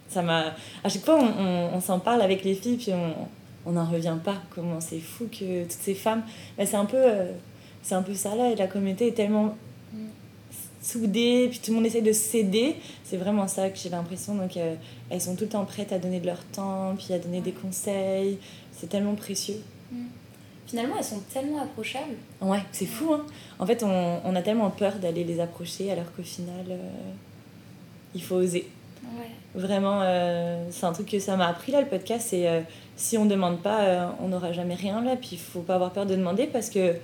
[0.08, 0.54] ça m'a.
[0.84, 2.92] À chaque fois, on, on, on s'en parle avec les filles, puis
[3.66, 4.36] on n'en revient pas.
[4.54, 6.22] Comment c'est fou que toutes ces femmes.
[6.58, 6.98] Mais c'est un peu.
[6.98, 7.32] Euh,
[7.82, 9.56] c'est un peu ça là, et la communauté est tellement
[10.82, 12.76] soudée, puis tout le monde essaie de céder.
[13.04, 14.34] C'est vraiment ça que j'ai l'impression.
[14.34, 14.58] Donc,
[15.10, 17.52] elles sont tout le temps prêtes à donner de leur temps, puis à donner des
[17.52, 18.38] conseils.
[18.72, 19.62] C'est tellement précieux.
[19.90, 20.06] Mm
[20.72, 22.16] finalement, elles sont tellement approchables.
[22.40, 23.12] Ouais, c'est fou.
[23.12, 23.26] Hein
[23.58, 26.78] en fait, on, on, a tellement peur d'aller les approcher alors qu'au final, euh,
[28.14, 28.70] il faut oser.
[29.04, 29.28] Ouais.
[29.54, 32.28] Vraiment, euh, c'est un truc que ça m'a appris là, le podcast.
[32.30, 32.62] C'est euh,
[32.96, 35.16] si on ne demande pas, euh, on n'aura jamais rien là.
[35.16, 36.94] Puis il faut pas avoir peur de demander parce que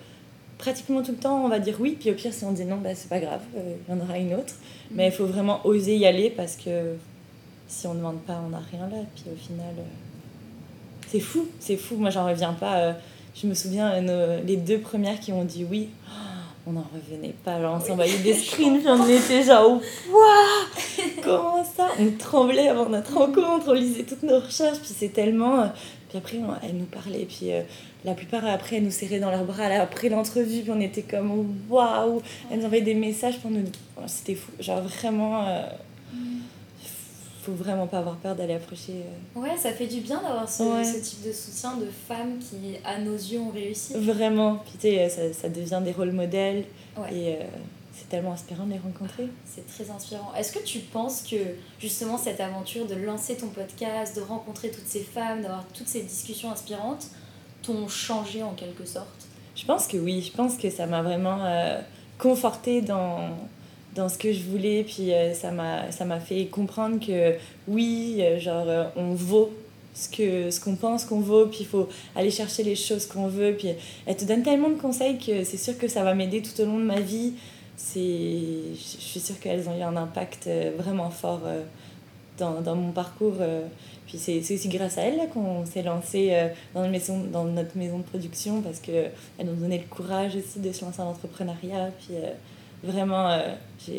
[0.59, 1.97] pratiquement tout le temps, on va dire oui.
[1.99, 4.19] Puis au pire, si on dit non, bah, c'est pas grave, il y en aura
[4.19, 4.55] une autre.
[4.55, 4.95] Mmh.
[4.95, 6.97] Mais il faut vraiment oser y aller parce que
[7.69, 9.03] si on ne demande pas, on n'a rien là.
[9.15, 9.75] Puis au final,
[11.09, 11.97] c'est fou, c'est fou.
[11.97, 12.95] Moi, j'en reviens pas
[13.41, 15.89] je me souviens, nos, les deux premières qui ont dit oui,
[16.67, 17.61] on n'en revenait pas.
[17.61, 21.89] Genre, on s'envoyait des screens, puis on était genre, waouh, comment ça?
[21.99, 25.73] On tremblait avant notre rencontre, on lisait toutes nos recherches, puis c'est tellement.
[26.09, 27.63] Puis après, on, elles nous parlaient, puis euh,
[28.05, 31.55] la plupart après, elles nous serraient dans leurs bras après l'entrevue, puis on était comme,
[31.69, 33.65] waouh Elles nous envoyaient des messages pour nous.
[34.07, 35.47] C'était fou, genre vraiment.
[35.47, 35.63] Euh,
[37.43, 38.93] faut vraiment pas avoir peur d'aller approcher.
[39.37, 39.41] Euh...
[39.41, 40.85] Ouais, ça fait du bien d'avoir ce, ouais.
[40.85, 43.95] ce, type de soutien de femmes qui, à nos yeux, ont réussi.
[43.97, 44.57] Vraiment.
[44.57, 46.65] Puis tu sais, ça, ça, devient des rôles modèles.
[46.97, 47.15] Ouais.
[47.15, 47.45] Et euh,
[47.99, 49.29] c'est tellement inspirant de les rencontrer.
[49.45, 50.33] C'est très inspirant.
[50.37, 51.37] Est-ce que tu penses que
[51.79, 56.03] justement cette aventure de lancer ton podcast, de rencontrer toutes ces femmes, d'avoir toutes ces
[56.03, 57.07] discussions inspirantes,
[57.63, 59.27] t'ont changé en quelque sorte?
[59.57, 60.23] Je pense que oui.
[60.23, 61.81] Je pense que ça m'a vraiment euh,
[62.19, 63.31] confortée dans
[63.95, 67.35] dans ce que je voulais puis euh, ça m'a fait comprendre que
[67.67, 69.51] oui euh, genre euh, on vaut
[69.95, 73.27] ce que ce qu'on pense qu'on vaut puis il faut aller chercher les choses qu'on
[73.27, 73.71] veut puis
[74.07, 76.67] elle te donne tellement de conseils que c'est sûr que ça va m'aider tout au
[76.67, 77.35] long de ma vie
[77.79, 81.43] je suis sûre qu'elles ont eu un impact vraiment fort
[82.37, 83.37] dans, dans mon parcours
[84.07, 87.99] puis c'est aussi grâce à elles qu'on s'est lancé dans, une maison, dans notre maison
[87.99, 89.13] de production parce qu'elles
[89.45, 92.17] nous donné le courage aussi de se lancer en entrepreneuriat puis
[92.83, 93.55] vraiment, euh,
[93.87, 93.93] je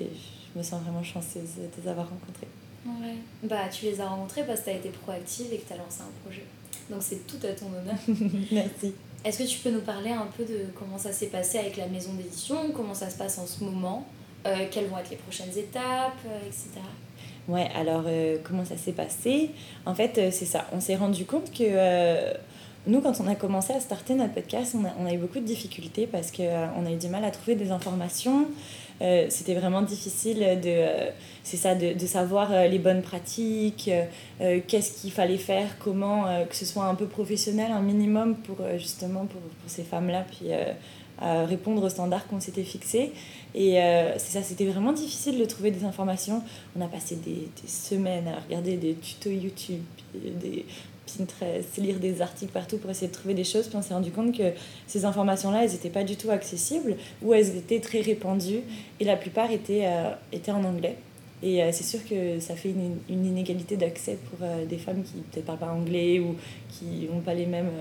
[0.56, 2.48] me sens vraiment chanceuse de les avoir rencontrés.
[2.86, 3.15] Ouais.
[3.44, 5.78] Bah, tu les as rencontrés parce que tu as été proactive et que tu as
[5.78, 6.44] lancé un projet.
[6.89, 7.95] Donc c'est tout à ton honneur.
[8.52, 8.93] Merci.
[9.23, 11.88] Est-ce que tu peux nous parler un peu de comment ça s'est passé avec la
[11.88, 14.08] maison d'édition, comment ça se passe en ce moment,
[14.47, 16.80] euh, quelles vont être les prochaines étapes, euh, etc.
[17.49, 19.52] Ouais, alors euh, comment ça s'est passé?
[19.86, 20.67] En fait, euh, c'est ça.
[20.71, 22.34] On s'est rendu compte que
[22.88, 25.39] nous, quand on a commencé à starter notre podcast, on a, on a eu beaucoup
[25.39, 28.47] de difficultés parce qu'on euh, a eu du mal à trouver des informations.
[29.02, 31.10] Euh, C'était vraiment difficile de, euh,
[31.44, 33.90] ça, de, de, savoir euh, les bonnes pratiques,
[34.68, 39.26] qu'est-ce qu'il fallait faire, comment, que ce soit un peu professionnel, un minimum pour justement
[39.26, 40.50] pour, pour ces femmes-là, puis
[41.22, 43.12] répondre aux standards qu'on s'était fixés.
[43.54, 43.78] Et
[44.18, 46.42] c'est ça, c'était vraiment difficile de trouver des informations.
[46.78, 49.82] On a passé des, des semaines à regarder des tutos YouTube,
[50.14, 50.66] des,
[51.17, 53.67] Pinterest, lire des articles partout pour essayer de trouver des choses.
[53.67, 54.52] Puis on s'est rendu compte que
[54.88, 58.62] ces informations-là, elles n'étaient pas du tout accessibles ou elles étaient très répandues
[59.00, 60.98] et la plupart étaient, euh, étaient en anglais.
[61.41, 65.22] Et euh, c'est sûr que ça fait une, inégalité d'accès pour euh, des femmes qui
[65.32, 66.36] peut-être parlent pas anglais ou
[66.69, 67.72] qui n'ont pas les mêmes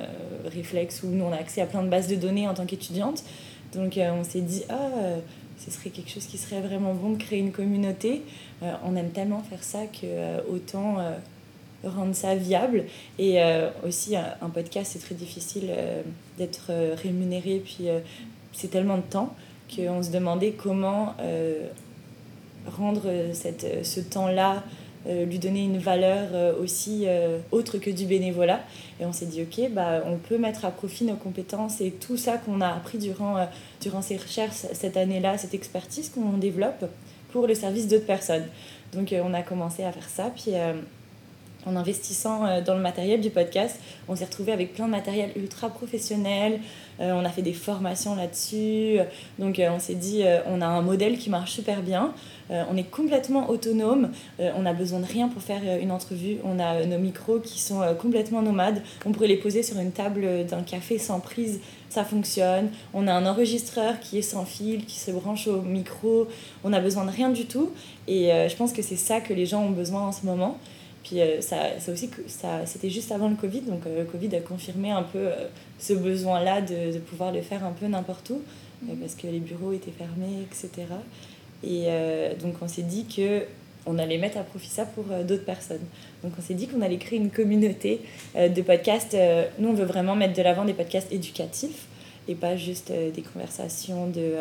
[0.47, 1.03] réflexes.
[1.03, 3.25] Ou nous, on a accès à plein de bases de données en tant qu'étudiante.
[3.75, 4.91] Donc on s'est dit, ah,
[5.59, 8.23] ce serait quelque chose qui serait vraiment bon de créer une communauté.
[8.63, 10.97] on aime tellement faire ça que autant
[11.85, 12.85] rendre ça viable.
[13.19, 16.03] Et euh, aussi, un podcast, c'est très difficile euh,
[16.39, 17.63] d'être euh, rémunéré.
[17.65, 17.89] Puis
[18.53, 19.35] c'est tellement de temps
[19.75, 21.15] qu'on se demandait comment
[22.79, 24.63] rendre cette, ce temps-là,
[25.07, 27.07] lui donner une valeur aussi
[27.53, 28.61] autre que du bénévolat.
[28.99, 32.17] Et on s'est dit, OK, bah, on peut mettre à profit nos compétences et tout
[32.17, 33.47] ça qu'on a appris durant,
[33.83, 36.87] durant ces recherches cette année-là, cette expertise qu'on développe
[37.31, 38.47] pour le service d'autres personnes.
[38.95, 40.33] Donc on a commencé à faire ça.
[40.35, 40.55] Puis
[41.69, 43.79] en investissant euh, dans le matériel du podcast,
[44.09, 46.61] on s'est retrouvé avec plein de matériel ultra professionnel.
[47.01, 48.99] Euh, on a fait des formations là-dessus.
[49.39, 52.13] Donc euh, on s'est dit, on a un modèle qui marche super bien.
[52.51, 54.11] On est complètement autonome.
[54.39, 56.39] On n'a besoin de rien pour faire une entrevue.
[56.45, 58.81] On a nos micros qui sont complètement nomades.
[59.05, 61.61] On pourrait les poser sur une table d'un café sans prise.
[61.91, 62.71] Ça fonctionne.
[62.95, 66.27] On a un enregistreur qui est sans fil, qui se branche au micro.
[66.65, 67.71] On n'a besoin de rien du tout.
[68.07, 70.57] Et je pense que c'est ça que les gens ont besoin en ce moment.
[71.09, 74.37] Puis euh, ça, ça aussi, ça, c'était juste avant le Covid, donc euh, le Covid
[74.37, 75.47] a confirmé un peu euh,
[75.79, 78.43] ce besoin-là de, de pouvoir le faire un peu n'importe où,
[79.01, 80.87] parce que les bureaux étaient fermés, etc.
[81.65, 81.89] Et
[82.41, 83.43] donc on s'est dit que
[83.87, 85.85] on allait mettre à profit ça pour d'autres personnes.
[86.23, 88.03] Donc on s'est dit qu'on allait créer une communauté
[88.37, 89.17] de podcasts.
[89.59, 91.89] nous, on veut vraiment mettre de l'avant des podcasts éducatifs
[92.29, 94.35] et pas juste des conversations de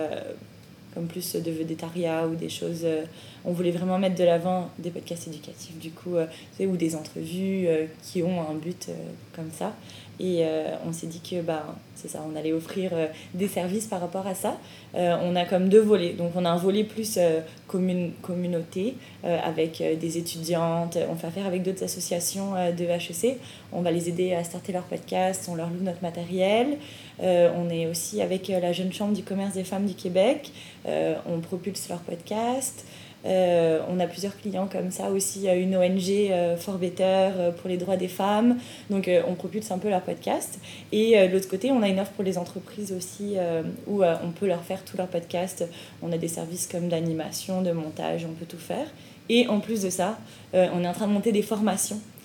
[0.93, 2.82] comme plus de vedettariat ou des choses.
[2.84, 3.04] Euh,
[3.45, 6.28] on voulait vraiment mettre de l'avant des podcasts éducatifs, du coup, euh,
[6.60, 8.89] ou des entrevues euh, qui ont un but
[9.36, 9.73] comme ça.
[10.19, 10.43] Et
[10.88, 12.91] on s'est dit que bah, c'est ça, on allait offrir
[13.34, 14.58] des services par rapport à ça.
[14.93, 16.13] on a comme deux volets.
[16.13, 17.19] Donc on a un volet plus
[17.67, 20.97] commune, communauté avec des étudiantes.
[21.10, 23.38] On fait affaire avec d'autres associations de HEC.
[23.71, 26.77] On va les aider à starter leur podcast, on leur loue notre matériel.
[27.19, 30.51] on est aussi avec la Jeune Chambre du commerce des femmes du Québec.
[30.86, 32.86] on propulse leur podcast.
[33.25, 37.69] Euh, on a plusieurs clients comme ça aussi, une ONG euh, For Better euh, pour
[37.69, 38.58] les droits des femmes.
[38.89, 40.60] Donc on propulse un peu leur podcast.
[40.91, 43.36] Et de l'autre côté, on a une offre pour les entreprises aussi
[43.88, 45.65] où on peut leur faire tout leur podcast.
[46.01, 48.88] On a des services comme d'animation, de montage, on peut tout faire.
[49.30, 50.17] Et en plus de ça,
[50.53, 52.16] on est en train de monter des formations euh,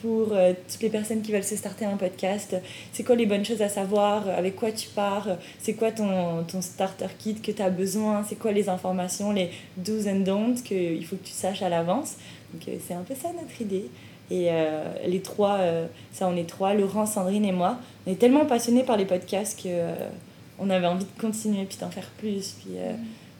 [0.00, 2.56] pour euh, toutes les personnes qui veulent se starter un podcast.
[2.92, 4.28] C'est quoi les bonnes choses à savoir?
[4.28, 5.28] Avec quoi tu pars?
[5.58, 8.24] C'est quoi ton, ton starter kit que tu as besoin?
[8.28, 12.16] C'est quoi les informations, les do's and don'ts qu'il faut que tu saches à l'avance?
[12.52, 13.88] Donc euh, c'est un peu ça notre idée.
[14.28, 14.50] Et
[15.06, 15.60] les trois,
[16.10, 19.62] ça on est trois, Laurent, Sandrine et moi, on est tellement passionnés par les podcasts
[19.62, 19.68] que
[20.58, 22.72] on avait envie de continuer, puis d'en faire plus, puis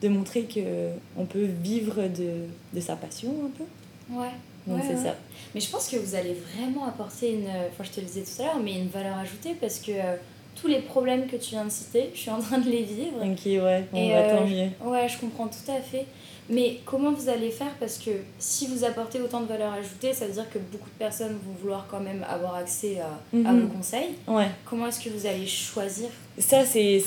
[0.00, 4.16] de montrer qu'on peut vivre de, de sa passion un peu.
[4.16, 4.30] Ouais.
[4.66, 5.14] Donc c'est ça.
[5.54, 8.42] Mais je pense que vous allez vraiment apporter une, enfin je te le disais tout
[8.42, 10.16] à l'heure, mais une valeur ajoutée parce que euh,
[10.60, 13.18] tous les problèmes que tu viens de citer, je suis en train de les vivre.
[13.22, 14.68] Ok, ouais, on va tant mieux.
[14.84, 16.06] Ouais, je comprends tout à fait.
[16.48, 17.74] Mais comment vous allez faire?
[17.80, 20.98] Parce que si vous apportez autant de valeur ajoutée, ça veut dire que beaucoup de
[20.98, 23.62] personnes vont vouloir quand même avoir accès à, à mhm.
[23.62, 24.14] vos conseils.
[24.28, 24.48] Ouais.
[24.64, 26.08] Comment est-ce que vous allez choisir?
[26.38, 27.00] Ça, c'est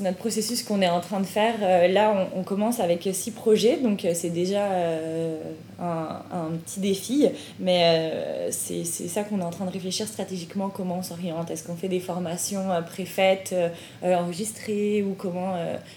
[0.00, 1.56] notre processus qu'on est en train de faire.
[1.60, 5.36] Euh, là, on, on, commence avec six projets, donc euh, c'est déjà euh,
[5.78, 7.28] un, un, petit défi.
[7.60, 11.50] Mais c'est ça qu'on est en train de réfléchir stratégiquement, comment on s'oriente.
[11.50, 13.54] Est-ce qu'on fait des formations préfaites,
[14.02, 15.54] enregistrées, ou comment,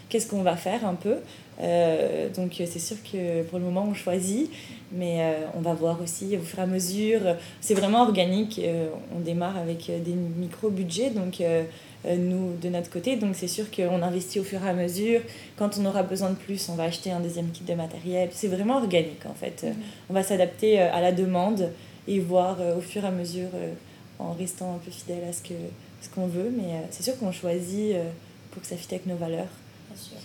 [0.10, 1.16] qu'est-ce qu'on va faire un peu?
[1.62, 4.52] Euh, donc c'est sûr que pour le moment on choisit,
[4.92, 7.22] mais euh, on va voir aussi au fur et à mesure.
[7.62, 8.60] C'est vraiment organique.
[8.64, 11.42] Euh, on démarre avec des micro-budgets, donc
[12.06, 13.16] nous de notre côté.
[13.16, 15.22] Donc c'est sûr qu'on investit au fur et à mesure.
[15.58, 18.30] Quand on aura besoin de plus, on va acheter un deuxième kit de matériel.
[18.32, 19.64] C'est vraiment organique en fait.
[19.64, 19.74] Mm-hmm.
[20.10, 21.72] On va s'adapter à la demande
[22.08, 23.50] et voir au fur et à mesure
[24.20, 25.56] en restant un peu fidèle à ce que
[26.02, 26.54] ce qu'on veut.
[26.56, 27.96] Mais c'est sûr qu'on choisit
[28.52, 29.50] pour que ça fitte avec nos valeurs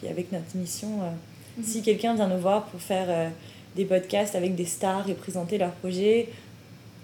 [0.08, 1.02] avec notre mission.
[1.02, 1.10] Euh,
[1.58, 1.64] mhm.
[1.64, 3.28] Si quelqu'un vient nous voir pour faire euh,
[3.76, 6.28] des podcasts avec des stars et présenter leur projet,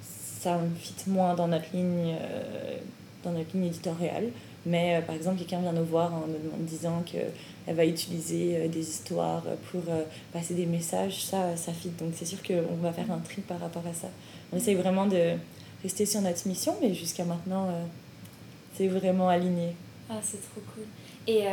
[0.02, 2.76] ça me fit moins dans notre ligne, euh,
[3.24, 4.28] dans notre ligne éditoriale.
[4.64, 9.44] Mais par exemple, quelqu'un vient nous voir en nous disant qu'elle va utiliser des histoires
[9.70, 9.82] pour
[10.32, 11.90] passer des messages, ça, ça fit.
[11.90, 14.08] Donc c'est sûr qu'on va faire un tri par rapport à ça.
[14.52, 15.34] On essaye vraiment de
[15.84, 17.68] rester sur notre mission, mais jusqu'à maintenant,
[18.76, 19.76] c'est vraiment aligné.
[20.10, 20.82] Ah, c'est trop cool.
[21.28, 21.44] Et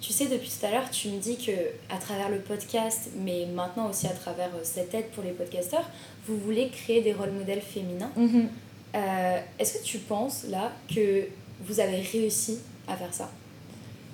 [0.00, 1.52] tu sais, depuis tout à l'heure, tu me dis que
[1.94, 5.88] à travers le podcast, mais maintenant aussi à travers euh, cette aide pour les podcasteurs,
[6.26, 8.10] vous voulez créer des rôles modèles féminins.
[8.16, 8.46] Mm-hmm.
[8.94, 11.24] Euh, est-ce que tu penses là que
[11.66, 13.30] vous avez réussi à faire ça?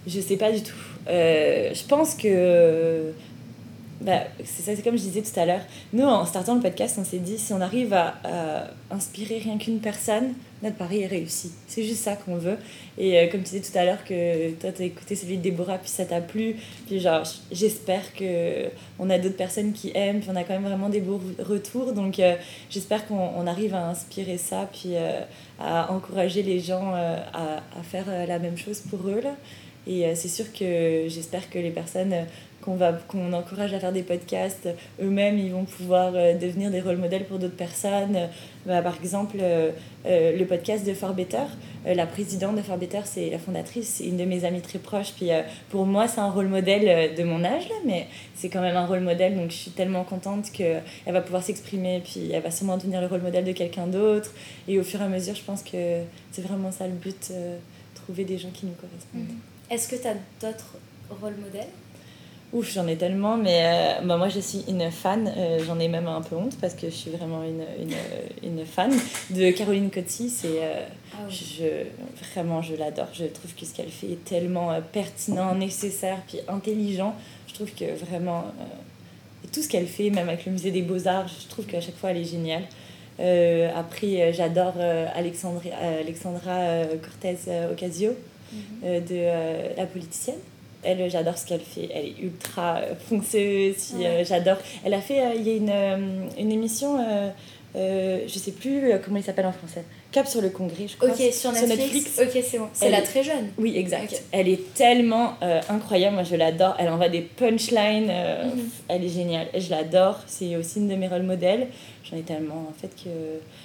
[0.07, 0.75] Je sais pas du tout.
[1.09, 3.13] Euh, je pense que
[4.01, 5.63] bah, c'est ça, c'est comme je disais tout à l'heure.
[5.93, 8.15] Nous, en startant le podcast, on s'est dit si on arrive à,
[8.91, 10.35] inspirer rien qu'une personne,
[10.65, 11.53] notre pari est réussi.
[11.69, 12.57] C'est juste ça qu'on veut.
[12.99, 15.43] Et euh, comme tu disais tout à l'heure que toi, tu as écouté celui de
[15.43, 16.57] Déborah, puis ça t'a plu.
[16.87, 17.23] Puis genre,
[17.53, 21.21] j'espère qu'on a d'autres personnes qui aiment, puis on a quand même vraiment des beaux
[21.39, 21.93] retours.
[21.93, 22.35] Donc euh,
[22.71, 25.21] j'espère qu'on arrive à inspirer ça, puis euh,
[25.61, 29.23] à encourager les gens à, faire la même chose pour eux.
[29.87, 32.15] Et c'est sûr que j'espère que les personnes
[32.65, 32.99] qu'on va
[33.33, 34.69] encourage à faire des podcasts
[35.01, 38.29] eux-mêmes ils vont pouvoir euh, devenir des rôles modèles pour d'autres personnes.
[38.67, 39.71] Bah, par exemple euh,
[40.07, 41.45] euh, le podcast de For Better
[41.85, 45.13] la présidente de For Better c'est la fondatrice c'est une de mes amies très proches
[45.15, 45.29] puis
[45.69, 48.87] pour moi c'est un rôle modèle de mon âge là mais c'est quand même un
[48.87, 52.51] rôle modèle donc je suis tellement contente que elle va pouvoir s'exprimer puis elle va
[52.51, 54.33] sûrement devenir le rôle modèle de quelqu'un d'autre.
[54.67, 56.01] Et au fur et à mesure je pense que
[56.33, 57.33] c'est vraiment ça le but
[57.95, 59.37] trouver des gens qui nous correspondent.
[59.71, 60.79] Est-ce que tu as d'autres
[61.21, 61.69] rôles modèles?
[62.55, 65.89] Ouf, j'en ai tellement, mais euh, bah, moi je suis une fan, euh, j'en ai
[65.89, 68.93] même un peu honte parce que je suis vraiment une, une, une fan
[69.31, 70.31] de Caroline Coty.
[70.31, 71.65] C'est, euh, ah je,
[72.33, 73.09] vraiment, je l'adore.
[73.13, 77.17] Je trouve que ce qu'elle fait est tellement pertinent, nécessaire, puis intelligent.
[77.49, 78.45] Je trouve que vraiment,
[79.53, 82.13] tout ce qu'elle fait, même avec le musée des beaux-arts, je trouve qu'à chaque fois
[82.13, 82.63] elle est géniale.
[83.75, 84.75] après, j'adore
[85.17, 87.37] Alexandra, Cortez
[87.73, 88.13] Ocasio,
[88.85, 90.39] de La politicienne
[90.85, 91.89] elle, j'adore ce qu'elle fait.
[91.95, 93.95] Elle est ultra euh, fonceuse.
[93.95, 94.25] euh, Ouais.
[94.25, 94.59] j'adore.
[94.85, 97.29] Elle a fait, euh, il y a une, euh, une émission, euh,
[97.77, 99.85] euh, je sais plus euh, comment il s'appelle en français.
[100.13, 101.09] Cap sur le congrès, je crois.
[101.09, 102.21] Ok, sur Netflix.
[102.23, 102.69] Ok, c'est bon.
[102.73, 103.49] C'est Elle la est- très jeune.
[103.59, 104.23] Oui, exact.
[104.31, 106.15] Elle est tellement euh, incroyable.
[106.15, 106.77] Moi, je l'adore.
[106.79, 108.09] Elle envoie des punchlines.
[108.11, 108.69] euh, Mhm.
[108.89, 109.49] Elle est géniale.
[109.59, 110.21] Je l'adore.
[110.29, 111.67] C'est aussi une de mes rôles modèles.
[112.09, 113.11] J'en ai tellement, en fait, que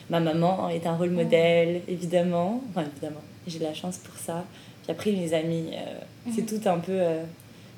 [0.10, 2.62] ma maman est un rôle modèle, évidemment.
[2.72, 3.22] Enfin, évidemment.
[3.46, 4.44] J'ai de la chance pour ça.
[4.84, 6.00] Puis après, mes amis, euh,
[6.36, 7.24] c'est tout un peu euh,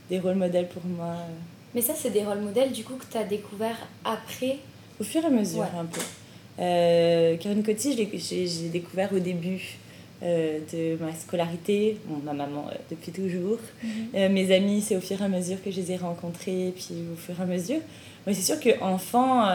[0.10, 1.08] des rôles modèles pour moi.
[1.08, 1.34] euh,
[1.76, 4.58] Mais ça, c'est des rôles modèles du coup que tu as découvert après.
[5.00, 5.80] Au fur et à mesure, Ouais.
[5.80, 6.02] un peu.
[6.60, 9.78] Euh, Karine Coty, j'ai découvert au début
[10.22, 13.58] euh, de ma scolarité, bon, ma maman euh, depuis toujours.
[14.14, 16.96] Euh, mes amis, c'est au fur et à mesure que je les ai rencontrés, puis
[17.12, 17.80] au fur et à mesure.
[18.28, 19.46] Mais c'est sûr qu'enfant,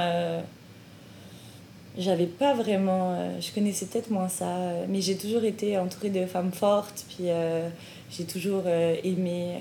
[1.98, 3.14] j'avais pas vraiment.
[3.14, 7.04] euh, je connaissais peut-être moins ça, euh, mais j'ai toujours été entourée de femmes fortes,
[7.08, 7.68] puis euh,
[8.10, 9.58] j'ai toujours aimé.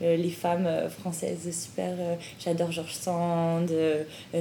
[0.00, 0.66] les femmes
[0.98, 1.94] françaises super
[2.42, 3.70] j'adore George Sand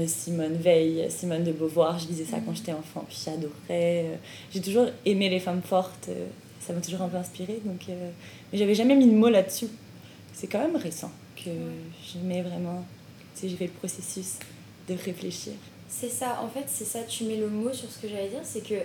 [0.08, 4.18] Simone Veil Simone de Beauvoir je lisais ça quand j'étais enfant puis j'adorais
[4.54, 6.10] j'ai toujours aimé les femmes fortes
[6.62, 9.68] ça m'a toujours un peu inspirée donc mais j'avais jamais mis de mots là-dessus
[10.32, 11.52] c'est quand même récent que
[12.08, 12.86] j'aimais vraiment
[13.36, 14.40] tu sais j'ai fait le processus
[14.88, 15.54] de réfléchir
[15.90, 18.40] C'est ça, en fait, c'est ça, tu mets le mot sur ce que j'allais dire,
[18.44, 18.76] c'est que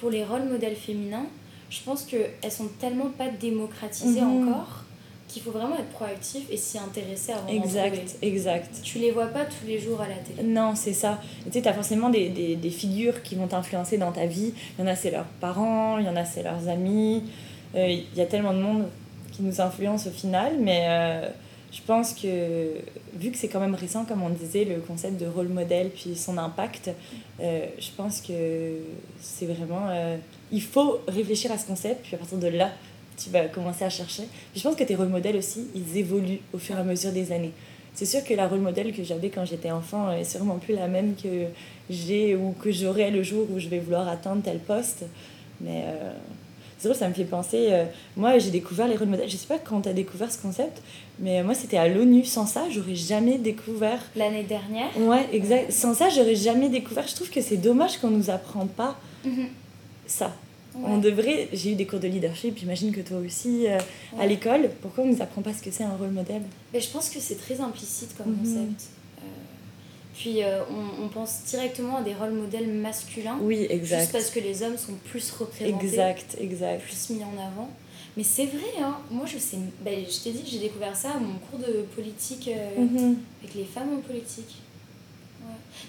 [0.00, 1.26] pour les rôles modèles féminins,
[1.70, 4.48] je pense qu'elles sont tellement pas démocratisées Mhm.
[4.48, 4.82] encore
[5.28, 9.44] qu'il faut vraiment être proactif et s'y intéresser avant exact exact Tu les vois pas
[9.44, 10.44] tous les jours à la télé.
[10.48, 11.20] Non, c'est ça.
[11.46, 14.52] Tu sais, tu as forcément des, des, des figures qui vont t'influencer dans ta vie.
[14.78, 17.24] Il y en a, c'est leurs parents, il y en a, c'est leurs amis.
[17.74, 18.88] Euh, Il y a tellement de monde
[19.32, 21.28] qui nous influence au final, mais euh,
[21.72, 22.68] je pense que,
[23.14, 26.16] vu que c'est quand même récent, comme on disait, le concept de rôle modèle, puis
[26.16, 26.90] son impact,
[27.40, 28.78] euh, je pense que
[29.20, 29.88] c'est vraiment...
[29.90, 30.16] euh,
[30.52, 32.70] il faut réfléchir à ce concept, puis à partir de là,
[33.16, 34.24] tu vas commencer à chercher.
[34.54, 37.32] Je pense que tes rôles modèles aussi, ils évoluent au fur et à mesure des
[37.32, 37.52] années.
[37.94, 40.86] C'est sûr que la rôle modèle que j'avais quand j'étais enfant est sûrement plus la
[40.86, 41.46] même que
[41.88, 45.06] j'ai ou que j'aurai le jour où je vais vouloir atteindre tel poste.
[45.62, 46.12] Mais euh,
[46.78, 47.68] c'est drôle, ça me fait penser.
[47.70, 47.84] euh,
[48.16, 49.28] moi, j'ai découvert les rôles modèles.
[49.28, 50.82] Je sais pas quand tu as découvert ce concept,
[51.18, 52.24] mais moi, c'était à l'ONU.
[52.24, 54.00] Sans ça, j'aurais jamais découvert.
[54.14, 55.72] L'année dernière, Ouais, exact.
[55.72, 57.06] Sans ça, j'aurais jamais découvert.
[57.08, 59.46] Je trouve que c'est dommage qu'on nous apprend pas Mhm.
[60.06, 60.32] ça.
[60.74, 60.82] Ouais.
[60.88, 61.48] On devrait.
[61.54, 63.78] J'ai eu des cours de leadership, j'imagine que toi aussi, euh,
[64.20, 64.68] à l'école.
[64.82, 66.42] Pourquoi on nous apprend pas ce que c'est un rôle modèle?
[66.74, 68.38] Mais je pense que c'est très implicite comme Mhm.
[68.40, 68.90] concept.
[70.18, 74.12] Puis euh, on, on pense directement à des rôles modèles masculins, Oui, juste exact.
[74.12, 75.84] parce que les hommes sont plus représentés.
[75.84, 76.82] Exact, exact.
[76.84, 77.68] plus mis en avant.
[78.16, 78.96] Mais c'est vrai, hein.
[79.10, 82.48] moi je sais, ben, je t'ai dit, j'ai découvert ça à mon cours de politique
[82.48, 83.16] euh, Mhm.
[83.42, 84.56] avec les femmes en politique.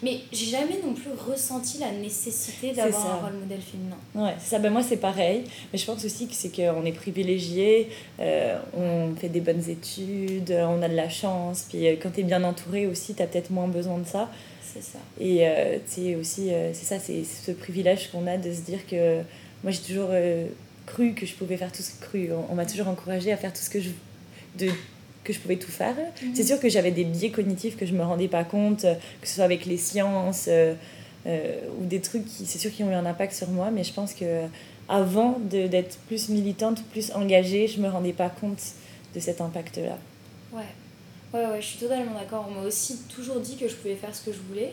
[0.03, 3.97] Mais j'ai jamais non plus ressenti la nécessité d'avoir un rôle modèle féminin.
[4.15, 4.59] Ouais, c'est ça.
[4.59, 5.43] Ben moi, c'est pareil.
[5.71, 10.51] Mais je pense aussi que c'est qu'on est privilégié, euh, on fait des bonnes études,
[10.51, 11.65] euh, on a de la chance.
[11.69, 14.29] Puis euh, quand tu es bien entouré aussi, tu as peut-être moins besoin de ça.
[14.61, 14.99] C'est ça.
[15.19, 18.85] Et euh, sais, aussi, euh, c'est ça, c'est ce privilège qu'on a de se dire
[18.85, 19.21] que
[19.63, 20.09] moi, j'ai toujours
[20.85, 22.29] cru que je pouvais faire tout ce cru.
[22.31, 23.89] On, on m'a toujours encouragé à faire tout ce que je,
[24.57, 24.69] de,
[25.27, 25.95] que je pouvais tout faire.
[26.33, 29.27] C'est sûr que j'avais des biais cognitifs que je me rendais pas compte, euh, que
[29.27, 30.73] ce soit avec les sciences euh,
[31.25, 33.69] euh, ou des trucs qui, c'est sûr, qui ont eu un impact sur moi.
[33.71, 34.43] Mais je pense que
[34.87, 38.61] avant de- d'être plus militante plus engagée, je me rendais pas compte
[39.13, 39.97] de cet impact-là.
[40.53, 40.61] Ouais.
[41.33, 42.47] Ouais, ouais, je suis totalement d'accord.
[42.49, 44.71] On m'a aussi toujours dit que je pouvais faire ce que je voulais.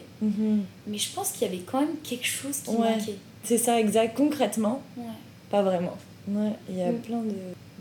[0.86, 2.90] Mais je pense qu'il y avait quand même quelque chose qui Ouais.
[2.96, 3.16] manquait.
[3.42, 4.16] C'est ça, exact.
[4.16, 5.02] Concrètement, Ouais.
[5.50, 5.96] Pas vraiment.
[6.28, 6.98] Ouais, il y a Mm.
[7.00, 7.34] plein de-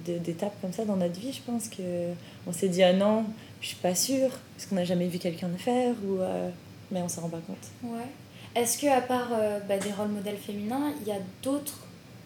[0.06, 2.14] d'étapes comme ça dans notre vie, je pense que
[2.48, 3.26] on s'est dit ah non,
[3.62, 6.50] je suis pas sûre, parce qu'on n'a jamais vu quelqu'un le faire, ou, euh,
[6.92, 7.92] mais on s'en rend pas compte.
[7.92, 8.08] Ouais.
[8.56, 11.80] Est-ce que à part euh, bah, des rôles modèles féminins, il y a d'autres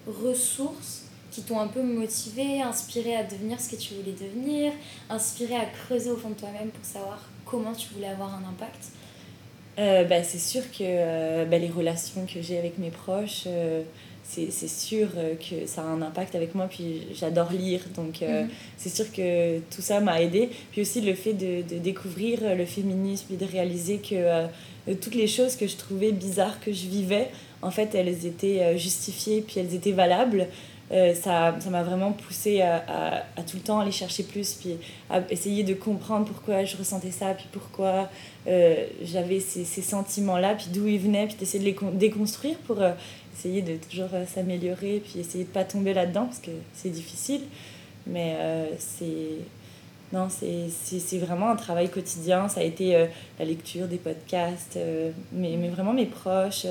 [0.07, 4.73] ressources qui t'ont un peu motivé, inspiré à devenir ce que tu voulais devenir,
[5.09, 8.91] inspiré à creuser au fond de toi-même pour savoir comment tu voulais avoir un impact?
[9.79, 13.83] Euh, bah, c'est sûr que euh, bah, les relations que j'ai avec mes proches, euh,
[14.29, 16.67] c'est, sûr euh, que ça a un impact avec moi.
[16.69, 18.49] Puis j'adore lire, donc euh, Mhm.
[18.77, 20.49] c'est sûr que tout ça m'a aidé.
[20.71, 24.47] Puis aussi le fait de, de découvrir euh, le féminisme et de réaliser que euh,
[25.01, 27.29] toutes les choses que je trouvais bizarres que je vivais,
[27.61, 30.47] en fait, elles étaient justifiées, puis elles étaient valables.
[30.89, 34.53] Euh, ça, ça m'a vraiment poussé à, à, à tout le temps aller chercher plus,
[34.53, 34.75] puis
[35.09, 38.09] à essayer de comprendre pourquoi je ressentais ça, puis pourquoi
[38.47, 42.55] euh, j'avais ces, ces sentiments-là, puis d'où ils venaient, puis d'essayer de les con- déconstruire
[42.59, 42.91] pour euh,
[43.37, 47.41] essayer de toujours euh, s'améliorer, puis essayer de pas tomber là-dedans, parce que c'est difficile.
[48.05, 49.45] Mais euh, c'est...
[50.13, 52.47] Non, c'est vraiment un travail quotidien.
[52.47, 53.07] Ça a été euh,
[53.39, 54.79] la lecture des podcasts,
[55.33, 56.65] mais, mais vraiment mes proches.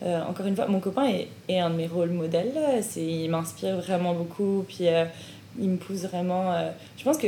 [0.00, 2.52] encore une fois, mon copain est, est un de mes rôles modèles.
[2.54, 2.80] là.
[2.96, 4.64] Il m'inspire vraiment beaucoup.
[4.68, 4.84] Puis
[5.58, 6.54] il me pousse vraiment.
[6.96, 7.26] je pense que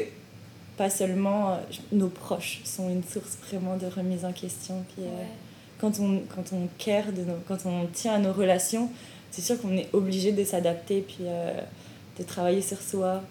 [0.77, 1.59] pas seulement.
[1.91, 4.85] nos proches sont une source vraiment de remise en question.
[4.95, 5.05] Puis,
[5.81, 8.91] quand, on, quand on care, de quand on tient à nos relations,
[9.31, 11.25] c'est sûr qu'on est obligé de s'adapter, puis
[12.19, 13.23] de travailler sur soi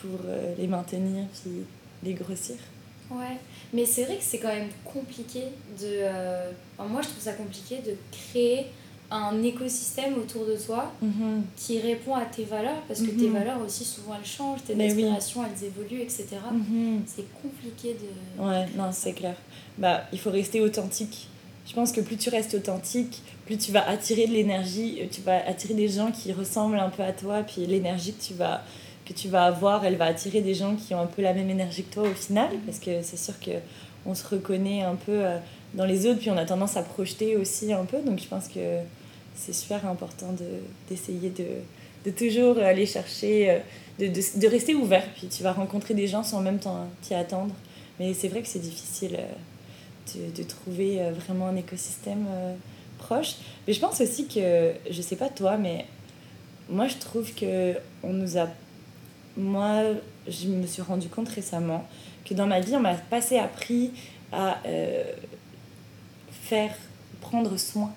[0.00, 0.18] pour
[0.58, 1.52] les maintenir, puis
[2.02, 2.56] les grossir.
[3.10, 3.36] Ouais,
[3.72, 5.42] mais c'est vrai que c'est quand même compliqué
[5.80, 6.08] de.
[6.88, 8.66] moi, je trouve ça compliqué de créer
[9.10, 11.44] un écosystème autour de toi mhm.
[11.56, 13.34] qui répond à tes valeurs, parce que tes mhm.
[13.34, 16.26] valeurs aussi, souvent, elles changent, tes aspirations, elles évoluent, etc.
[16.50, 17.02] Mhm.
[17.06, 18.42] C'est compliqué de...
[18.42, 19.36] Ouais, non, c'est clair.
[19.78, 21.28] Bah, il faut rester authentique.
[21.66, 25.22] Je pense que plus tu restes authentique, plus tu vas attirer de l'énergie, euh, tu
[25.22, 28.62] vas attirer des gens qui ressemblent un peu à toi, puis l'énergie que tu vas
[29.04, 31.50] que tu vas avoir, elle va attirer des gens qui ont un peu la même
[31.50, 33.50] énergie que toi au final, parce que c'est sûr que
[34.06, 35.38] on se reconnaît un peu euh,
[35.74, 38.00] dans les autres, puis on a tendance à projeter aussi un peu.
[38.00, 38.78] Donc je pense que
[39.34, 40.34] c'est super important
[40.88, 41.46] d'essayer de,
[42.04, 43.58] de, toujours aller chercher, euh,
[43.98, 45.06] de, de, de, rester ouvert.
[45.16, 46.58] Puis tu vas rencontrer des gens sans même
[47.02, 47.54] t'y attendre.
[47.98, 49.18] Mais c'est vrai que c'est difficile
[50.14, 52.26] de, de, trouver euh, vraiment un écosystème
[52.98, 53.36] proche.
[53.66, 55.86] Mais je pense aussi que, je sais pas toi, mais
[56.68, 58.48] moi je trouve que on nous a.
[59.36, 59.82] Moi,
[60.28, 61.88] je me suis rendu compte récemment
[62.24, 63.90] que dans ma vie, on m'a pas assez appris
[64.32, 64.58] à
[66.44, 66.74] faire
[67.20, 67.92] prendre soin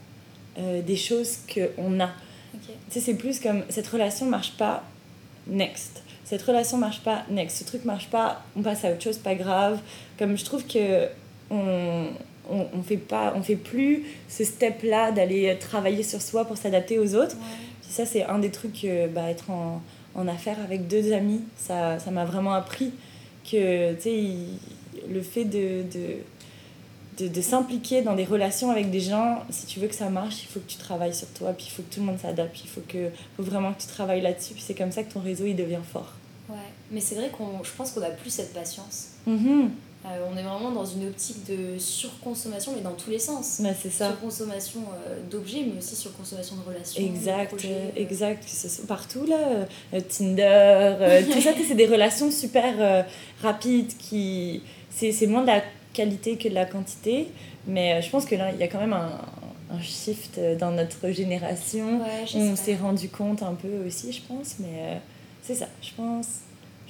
[0.58, 2.10] euh, des choses qu'on a.
[2.53, 4.84] Tu sais, c'est plus comme cette relation marche pas,
[5.45, 6.01] next.
[6.26, 7.58] Cette relation marche pas, next.
[7.58, 9.80] Ce truc marche pas, on passe à autre chose, pas grave.
[10.18, 11.08] Comme je trouve que
[11.49, 12.07] on,
[12.49, 16.57] on, on fait pas on fait plus ce step là d'aller travailler sur soi pour
[16.57, 17.35] s'adapter aux autres
[17.81, 19.81] ça c'est un des trucs bah, être en,
[20.15, 22.91] en affaires avec deux amis ça ça m'a vraiment appris
[23.43, 24.23] que tu sais
[25.09, 26.17] le fait de, de
[27.17, 30.43] de, de s'impliquer dans des relations avec des gens, si tu veux que ça marche,
[30.43, 32.59] il faut que tu travailles sur toi, puis il faut que tout le monde s'adapte,
[32.63, 35.19] il faut, que, faut vraiment que tu travailles là-dessus, puis c'est comme ça que ton
[35.19, 36.13] réseau il devient fort.
[36.49, 36.55] Ouais,
[36.91, 39.09] mais c'est vrai qu'on, je pense qu'on a plus cette patience.
[39.27, 39.63] Mm-hmm.
[39.63, 39.67] Euh,
[40.05, 43.59] on est vraiment dans une optique de surconsommation, mais dans tous les sens.
[43.61, 44.07] Bah, c'est ça.
[44.09, 47.03] Surconsommation euh, d'objets, mais aussi surconsommation de relations.
[47.03, 48.45] Exact, euh, exact.
[48.87, 49.67] Partout là,
[50.09, 53.05] Tinder, tout ça, c'est des relations super
[53.41, 54.61] rapides qui.
[54.89, 55.61] C'est moins de la
[55.93, 57.27] qualité que de la quantité.
[57.67, 59.19] Mais euh, je pense que là, il y a quand même un,
[59.71, 62.01] un shift dans notre génération.
[62.35, 64.55] on s'est rendu compte un peu aussi, je pense.
[64.59, 64.95] Mais euh,
[65.41, 66.27] c'est ça, je pense.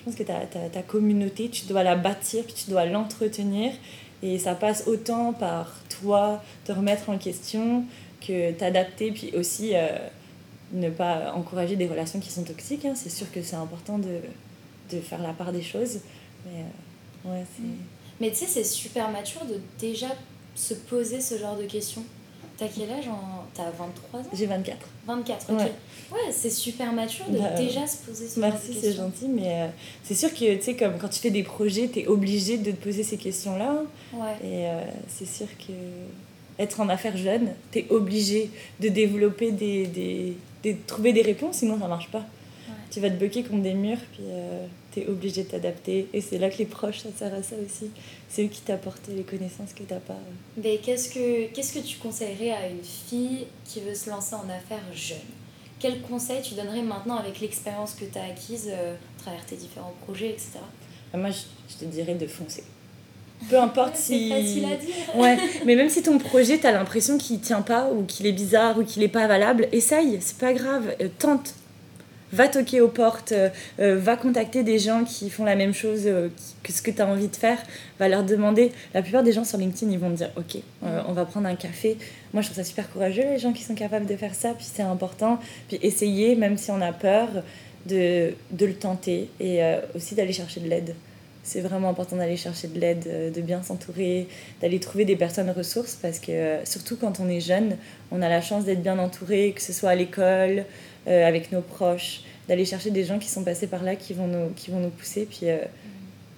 [0.08, 3.74] Pense que ta, ta, communauté, tu dois la bâtir, puis tu dois l'entretenir.
[4.24, 7.84] Et ça passe autant par toi te remettre en question
[8.26, 9.90] que t'adapter, puis aussi euh,
[10.72, 12.86] ne pas encourager des relations qui sont toxiques.
[12.86, 12.94] Hein.
[12.96, 14.22] C'est sûr que c'est important de,
[14.94, 16.00] de faire la part des choses.
[16.46, 16.64] Mais
[17.30, 17.64] ouais, c'est.
[17.64, 17.76] Mm.
[18.22, 20.08] Mais tu sais, c'est super mature de déjà
[20.56, 22.06] se poser ce genre de questions.
[22.58, 23.46] T'as quel âge en...
[23.54, 24.78] T'as 23 ans J'ai 24.
[25.06, 25.60] 24, ok.
[25.60, 28.40] Ouais, ouais c'est super mature de bah, déjà se poser ce.
[28.40, 29.68] Merci, c'est gentil, mais euh,
[30.04, 32.76] c'est sûr que, tu sais, comme quand tu fais des projets, t'es obligé de te
[32.76, 33.84] poser ces questions-là.
[34.14, 34.34] Ouais.
[34.44, 35.74] Et euh, c'est sûr que
[36.60, 38.50] être en affaires jeune, t'es obligé
[38.80, 42.26] de développer des, des, des, trouver des réponses, sinon ça marche pas.
[42.90, 44.24] Tu vas te bloquer contre des murs, puis...
[44.30, 44.68] Euh,
[45.06, 46.08] obligé de t'adapter.
[46.14, 47.92] Et c'est là que les proches, ça sert à ça aussi.
[48.30, 50.18] C'est eux qui t'apportent les connaissances que t'as pas.
[50.62, 54.50] Mais qu'est-ce que, qu'est-ce que tu conseillerais à une fille qui veut se lancer en
[54.50, 55.18] affaires jeune
[55.80, 59.56] Quel conseil tu donnerais maintenant avec l'expérience que tu as acquise euh, à travers tes
[59.56, 60.60] différents projets, etc.
[61.14, 62.64] Ah, moi, je, te dirais de foncer.
[63.50, 64.30] Peu importe si.
[64.30, 64.96] C'est facile à dire.
[65.16, 68.32] ouais, mais même si ton projet, tu as l'impression qu'il tient pas, ou qu'il est
[68.32, 70.96] bizarre, ou qu'il est pas valable, essaye, c'est pas grave.
[71.02, 71.54] Euh, tente,
[72.32, 73.50] va toquer aux portes, euh,
[73.80, 76.30] euh, va contacter des gens qui font la même chose euh,
[76.64, 77.58] que ce que tu as envie de faire,
[78.00, 78.72] va leur demander.
[78.94, 81.98] La plupart des gens sur LinkedIn, ils vont dire Ok, on va prendre un café.
[82.34, 84.68] Moi, je trouve ça super courageux, les gens qui sont capables de faire ça, puis
[84.72, 85.40] c'est important.
[85.68, 87.30] Puis essayer, même si on a peur,
[87.86, 89.62] de, de le tenter et
[89.96, 90.96] aussi d'aller chercher de l'aide.
[91.44, 94.28] C'est vraiment important d'aller chercher de l'aide, de bien s'entourer,
[94.62, 97.78] d'aller trouver des personnes ressources parce que surtout quand on est jeune,
[98.12, 100.66] on a la chance d'être bien entouré, que ce soit à l'école,
[101.08, 104.28] euh, avec nos proches, d'aller chercher des gens qui sont passés par là, qui vont
[104.28, 105.58] nous, qui vont nous pousser, puis euh,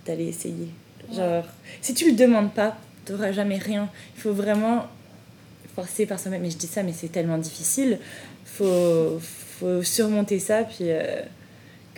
[0.06, 0.70] d'aller essayer.
[1.14, 1.44] Genre,
[1.82, 3.90] si tu le demandes pas, tu n'auras jamais rien.
[4.16, 4.86] Il faut vraiment
[5.76, 6.42] forcer par soi-même.
[6.42, 7.98] Mais je dis ça, mais c'est tellement difficile.
[8.00, 11.22] Il faut, faut surmonter ça, puis euh,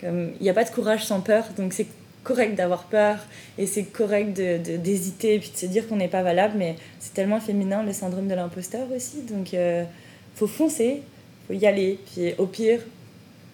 [0.00, 1.86] comme il n'y a pas de courage sans peur, donc c'est
[2.24, 3.18] correct d'avoir peur
[3.58, 6.54] et c'est correct d'hésiter de, d'hésiter et puis de se dire qu'on n'est pas valable
[6.56, 9.86] mais c'est tellement féminin le syndrome de l'imposteur aussi donc il
[10.36, 11.02] faut foncer
[11.46, 11.98] faut y aller.
[12.12, 12.80] Puis au pire,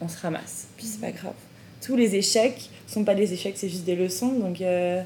[0.00, 0.68] on se ramasse.
[0.76, 1.34] Puis c'est pas grave.
[1.80, 4.32] Tous les échecs sont pas des échecs, c'est juste des leçons.
[4.32, 5.02] Donc euh,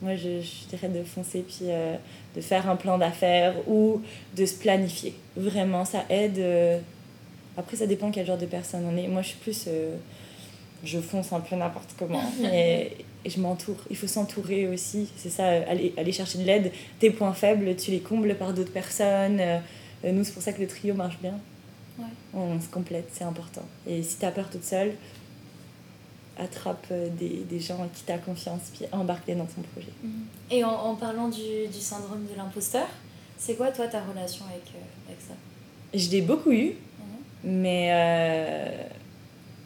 [0.00, 1.96] moi, je, je, dirais de foncer, puis euh,
[2.34, 4.00] de faire un plan d'affaires ou
[4.36, 5.14] de se planifier.
[5.36, 6.38] Vraiment, ça aide.
[6.38, 6.78] Euh,
[7.56, 9.08] après, ça dépend quel genre de personne on est.
[9.08, 9.68] Moi, je suis plus.
[10.84, 12.22] je fonce un peu n'importe comment.
[12.40, 13.76] Mais et je m'entoure.
[13.90, 15.08] Il faut s'entourer aussi.
[15.16, 16.72] C'est ça, aller, aller chercher de l'aide.
[16.98, 19.42] Tes points faibles, tu les combles par d'autres personnes.
[20.02, 21.34] Nous, c'est pour ça que le trio marche bien.
[22.00, 22.06] Ouais.
[22.34, 23.62] On se complète, c'est important.
[23.86, 24.94] Et si tu as peur toute seule,
[26.38, 29.92] attrape euh, des, des gens qui t'as confiance, puis embarque-les dans ton projet.
[30.50, 32.88] Et en, en parlant du, du syndrome de l'imposteur,
[33.36, 35.34] c'est quoi toi ta relation avec, euh, avec ça?
[35.92, 36.74] Je l'ai beaucoup eu,
[37.44, 38.82] mais euh,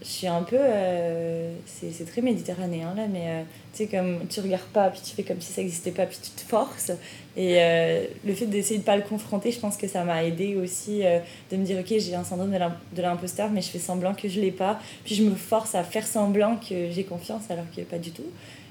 [0.05, 0.59] je suis un peu.
[0.61, 3.43] euh, c'est très méditerranéen là, mais euh,
[3.73, 6.19] tu sais, comme tu regardes pas, puis tu fais comme si ça n'existait pas, puis
[6.23, 6.91] tu te forces.
[7.37, 10.55] Et euh, le fait d'essayer de pas le confronter, je pense que ça m'a aidé
[10.57, 11.19] aussi euh,
[11.51, 14.15] de me dire ok, j'ai un syndrome de l'im- de l'imposteur, mais je fais semblant
[14.15, 14.79] que je l'ai pas.
[15.05, 18.27] Puis je me force à faire semblant que j'ai confiance alors que pas du tout.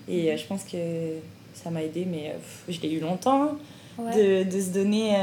[0.07, 0.77] Et je pense que
[1.53, 2.34] ça m'a aidé, mais
[2.67, 3.57] pff, je l'ai eu longtemps hein,
[3.97, 4.43] Ouais.
[4.45, 5.15] de, de se donner.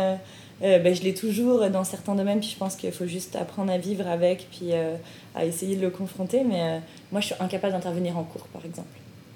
[0.63, 3.73] Euh, ben, je l'ai toujours dans certains domaines, puis je pense qu'il faut juste apprendre
[3.73, 4.97] à vivre avec, puis euh,
[5.35, 6.45] à essayer de le confronter.
[6.45, 6.79] Mais euh,
[7.13, 8.89] moi, je suis incapable d'intervenir en cours, par exemple.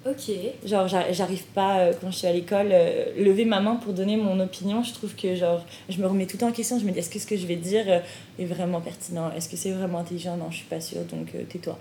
[0.07, 0.31] Ok.
[0.66, 2.68] Genre, j'a- j'arrive pas, quand je suis à l'école,
[3.16, 4.83] lever ma main pour donner mon opinion.
[4.83, 6.79] Je trouve que, genre, je me remets tout le temps en question.
[6.79, 8.03] Je me dis, est-ce que ce que je vais dire
[8.39, 9.31] est vraiment pertinent?
[9.35, 10.37] Est-ce que c'est vraiment intelligent?
[10.37, 11.79] Non, je suis pas sûre, donc tais-toi.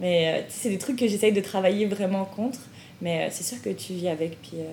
[0.00, 2.58] Mais c'est des trucs que j'essaye de travailler vraiment contre.
[3.02, 4.54] Mais c'est sûr que tu vis avec, puis...
[4.56, 4.64] euh,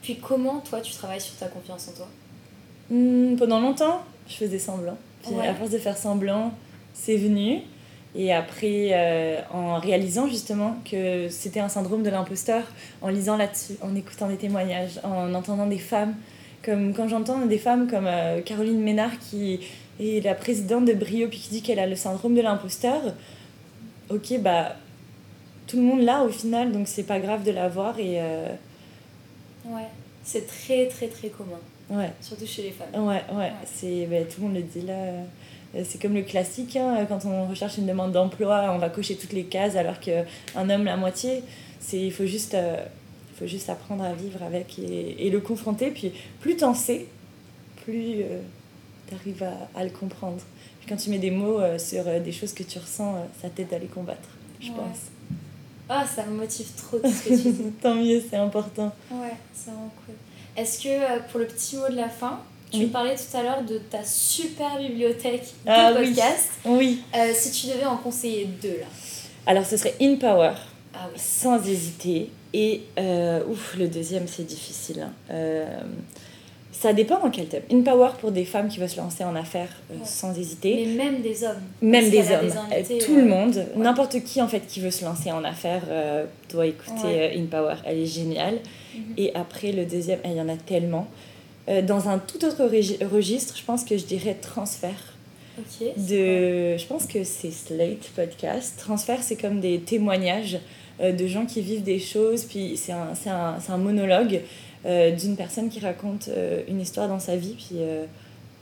[0.00, 2.08] Puis comment toi tu travailles sur ta confiance en toi?
[2.90, 4.96] Hmm, pendant longtemps, je faisais semblant.
[5.22, 5.46] Puis Ouais.
[5.46, 6.52] à force de faire semblant,
[6.94, 7.60] c'est venu.
[8.16, 12.64] Et après, euh, en réalisant justement que c'était un syndrome de l'imposteur,
[13.02, 16.14] en lisant là-dessus, en écoutant des témoignages, en entendant des femmes,
[16.64, 19.60] comme quand j'entends des femmes comme euh, Caroline Ménard qui
[20.00, 23.00] est la présidente de Brio puis qui dit qu'elle a le syndrome de l'imposteur,
[24.10, 24.74] ok, bah
[25.68, 28.48] tout le monde l'a au final, donc c'est pas grave de l'avoir et euh,
[29.66, 29.86] Ouais.
[30.24, 31.60] C'est très très très commun,
[31.90, 32.10] ouais.
[32.20, 33.04] surtout chez les femmes.
[33.06, 34.94] Ouais, ouais, c'est ben, tout le monde le dit là.
[34.94, 39.16] Euh, C'est comme le classique, hein, quand on recherche une demande d'emploi, on va cocher
[39.16, 40.24] toutes les cases alors qu'un
[40.70, 41.42] homme la moitié.
[41.78, 42.76] C'est il faut juste euh,
[43.38, 47.06] faut juste apprendre à vivre avec et, et le confronter puis plus t'en sais,
[47.84, 48.24] plus
[49.08, 50.38] tu arrives à, à le comprendre.
[50.80, 53.18] Puis quand tu mets des mots euh, sur euh, des choses que tu ressens, euh,
[53.40, 54.28] ça t'aide à les combattre,
[54.60, 54.74] je Ouais.
[54.76, 54.98] pense.
[55.88, 57.70] Ah, ça me motive trop tout ce que tu dis.
[57.82, 58.92] Tant mieux, c'est important.
[59.10, 60.14] Ouais, c'est vraiment cool.
[60.56, 62.40] Est-ce que euh, pour le petit mot de la fin,
[62.70, 62.86] tu Oui.
[62.86, 66.06] me parlais tout à l'heure de ta super bibliothèque de Ah oui.
[66.08, 66.50] podcast?
[66.64, 67.02] Oui.
[67.16, 68.86] Euh, si tu devais en conseiller deux là.
[69.46, 70.52] Alors ce serait In Power.
[70.94, 71.18] Ah oui.
[71.20, 72.30] sans hésiter.
[72.52, 75.02] Et euh, ouf, le deuxième, c'est difficile.
[75.02, 75.12] hein.
[75.30, 75.80] Euh,
[76.72, 77.62] ça dépend dans quel thème.
[77.72, 80.00] In Power pour des femmes qui veulent se lancer en affaires euh, Ouais.
[80.04, 80.86] sans hésiter.
[80.86, 81.60] Mais même des hommes.
[81.82, 84.90] Même des hommes, Euh, invités, tout euh, le monde, n'importe qui en fait qui veut
[84.90, 87.74] se lancer en affaires euh, doit écouter euh, In Power.
[87.84, 88.58] Elle est géniale.
[88.94, 89.02] Mhm.
[89.18, 91.06] Et après le deuxième, il y en a tellement.
[91.68, 92.64] Euh, dans un tout autre
[93.06, 95.14] registre, je pense que je dirais transfert.
[95.58, 95.88] Ok.
[95.96, 100.58] de je pense que c'est Slate podcast transfert c'est comme des témoignages
[101.02, 104.40] euh, de gens qui vivent des choses puis c'est un, c'est un, c'est un monologue
[104.86, 108.04] euh, d'une personne qui raconte euh, une histoire dans sa vie puis euh,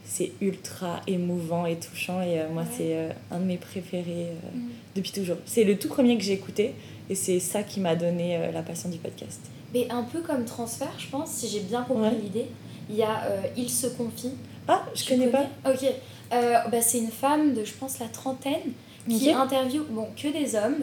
[0.05, 2.69] c'est ultra émouvant et touchant et moi Ouais.
[2.77, 4.69] c'est un de mes préférés Mhm.
[4.97, 6.75] depuis toujours c'est le tout premier que j'ai écouté
[7.11, 9.41] et c'est ça qui m'a donné la passion du podcast
[9.75, 12.21] Mais un peu comme transfert, je pense, si j'ai bien compris Ouais.
[12.23, 12.47] l'idée.
[12.91, 13.23] Il y a
[13.57, 14.33] Il se confie.
[14.67, 15.85] ah je Tu connais pas Ok.
[16.31, 18.73] Bah, c'est une femme de, je pense, la trentaine
[19.09, 19.35] qui Ok.
[19.37, 20.77] interviewe, bon, que des hommes,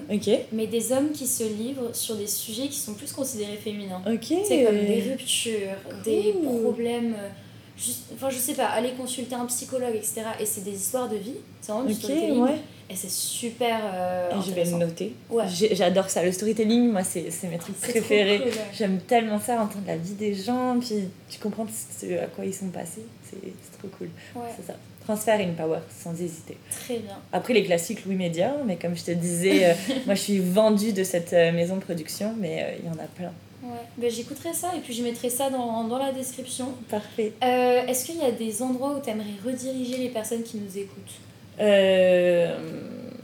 [0.51, 4.01] mais des hommes qui se livrent sur des sujets qui sont plus considérés féminins.
[4.05, 7.13] C'est comme des ruptures, des problèmes.
[7.17, 7.29] euh,
[7.77, 10.21] Juste, enfin, je sais pas, aller consulter un psychologue, etc.
[10.39, 12.41] Et c'est des histoires de vie, c'est vraiment du storytelling.
[12.41, 12.55] ouais
[12.89, 13.81] Et c'est super.
[13.93, 15.13] euh, Et je vais le noter.
[15.29, 15.43] Ouais.
[15.73, 16.23] J'adore ça.
[16.23, 18.37] Le storytelling, moi, c'est mes trucs préférés.
[18.37, 18.53] cool, ouais.
[18.73, 22.53] J'aime tellement ça, entendre la vie des gens, puis tu comprends ce à quoi ils
[22.53, 23.01] sont passés.
[23.29, 24.07] C'est trop cool.
[24.55, 24.77] C'est ça.
[25.05, 26.57] Transfert in power, sans hésiter.
[26.83, 27.13] très bien.
[27.31, 29.73] Après, les classiques Louis Média, mais comme je te disais, euh,
[30.05, 32.93] moi, je suis vendue de cette euh, maison de production, mais euh, il y en
[32.93, 33.31] a plein.
[33.63, 33.77] Ouais.
[33.97, 36.69] Ben, J'écouterai ça et puis je mettrai ça dans, dans la description.
[36.89, 37.33] Parfait.
[37.43, 40.77] Euh, Est-ce qu'il y a des endroits où tu aimerais rediriger les personnes qui nous
[40.77, 41.19] écoutent?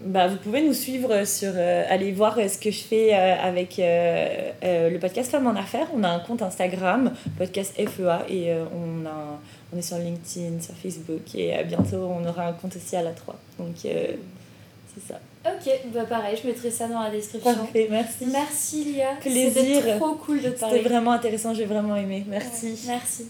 [0.04, 1.52] Bah, vous pouvez nous suivre sur.
[1.56, 5.88] euh, aller voir euh, ce que je fais euh, avec le podcast Femmes en Affaires.
[5.96, 9.40] On a un compte Instagram, podcast FEA, et on, a,
[9.74, 13.12] on est sur LinkedIn, sur Facebook et bientôt on aura un compte aussi à la
[13.12, 13.40] 3.
[13.60, 14.16] Donc euh,
[14.94, 15.20] c'est ça.
[15.46, 17.54] Ok, bah pareil, je mettrai ça dans la description.
[17.56, 18.26] Parfait, merci.
[18.32, 19.16] Merci Lia.
[19.20, 19.52] Plaisir.
[19.54, 20.78] C'était trop cool de te parler.
[20.78, 22.26] C'était vraiment intéressant, j'ai vraiment aimé.
[22.28, 22.80] Merci.
[22.88, 23.28] Merci.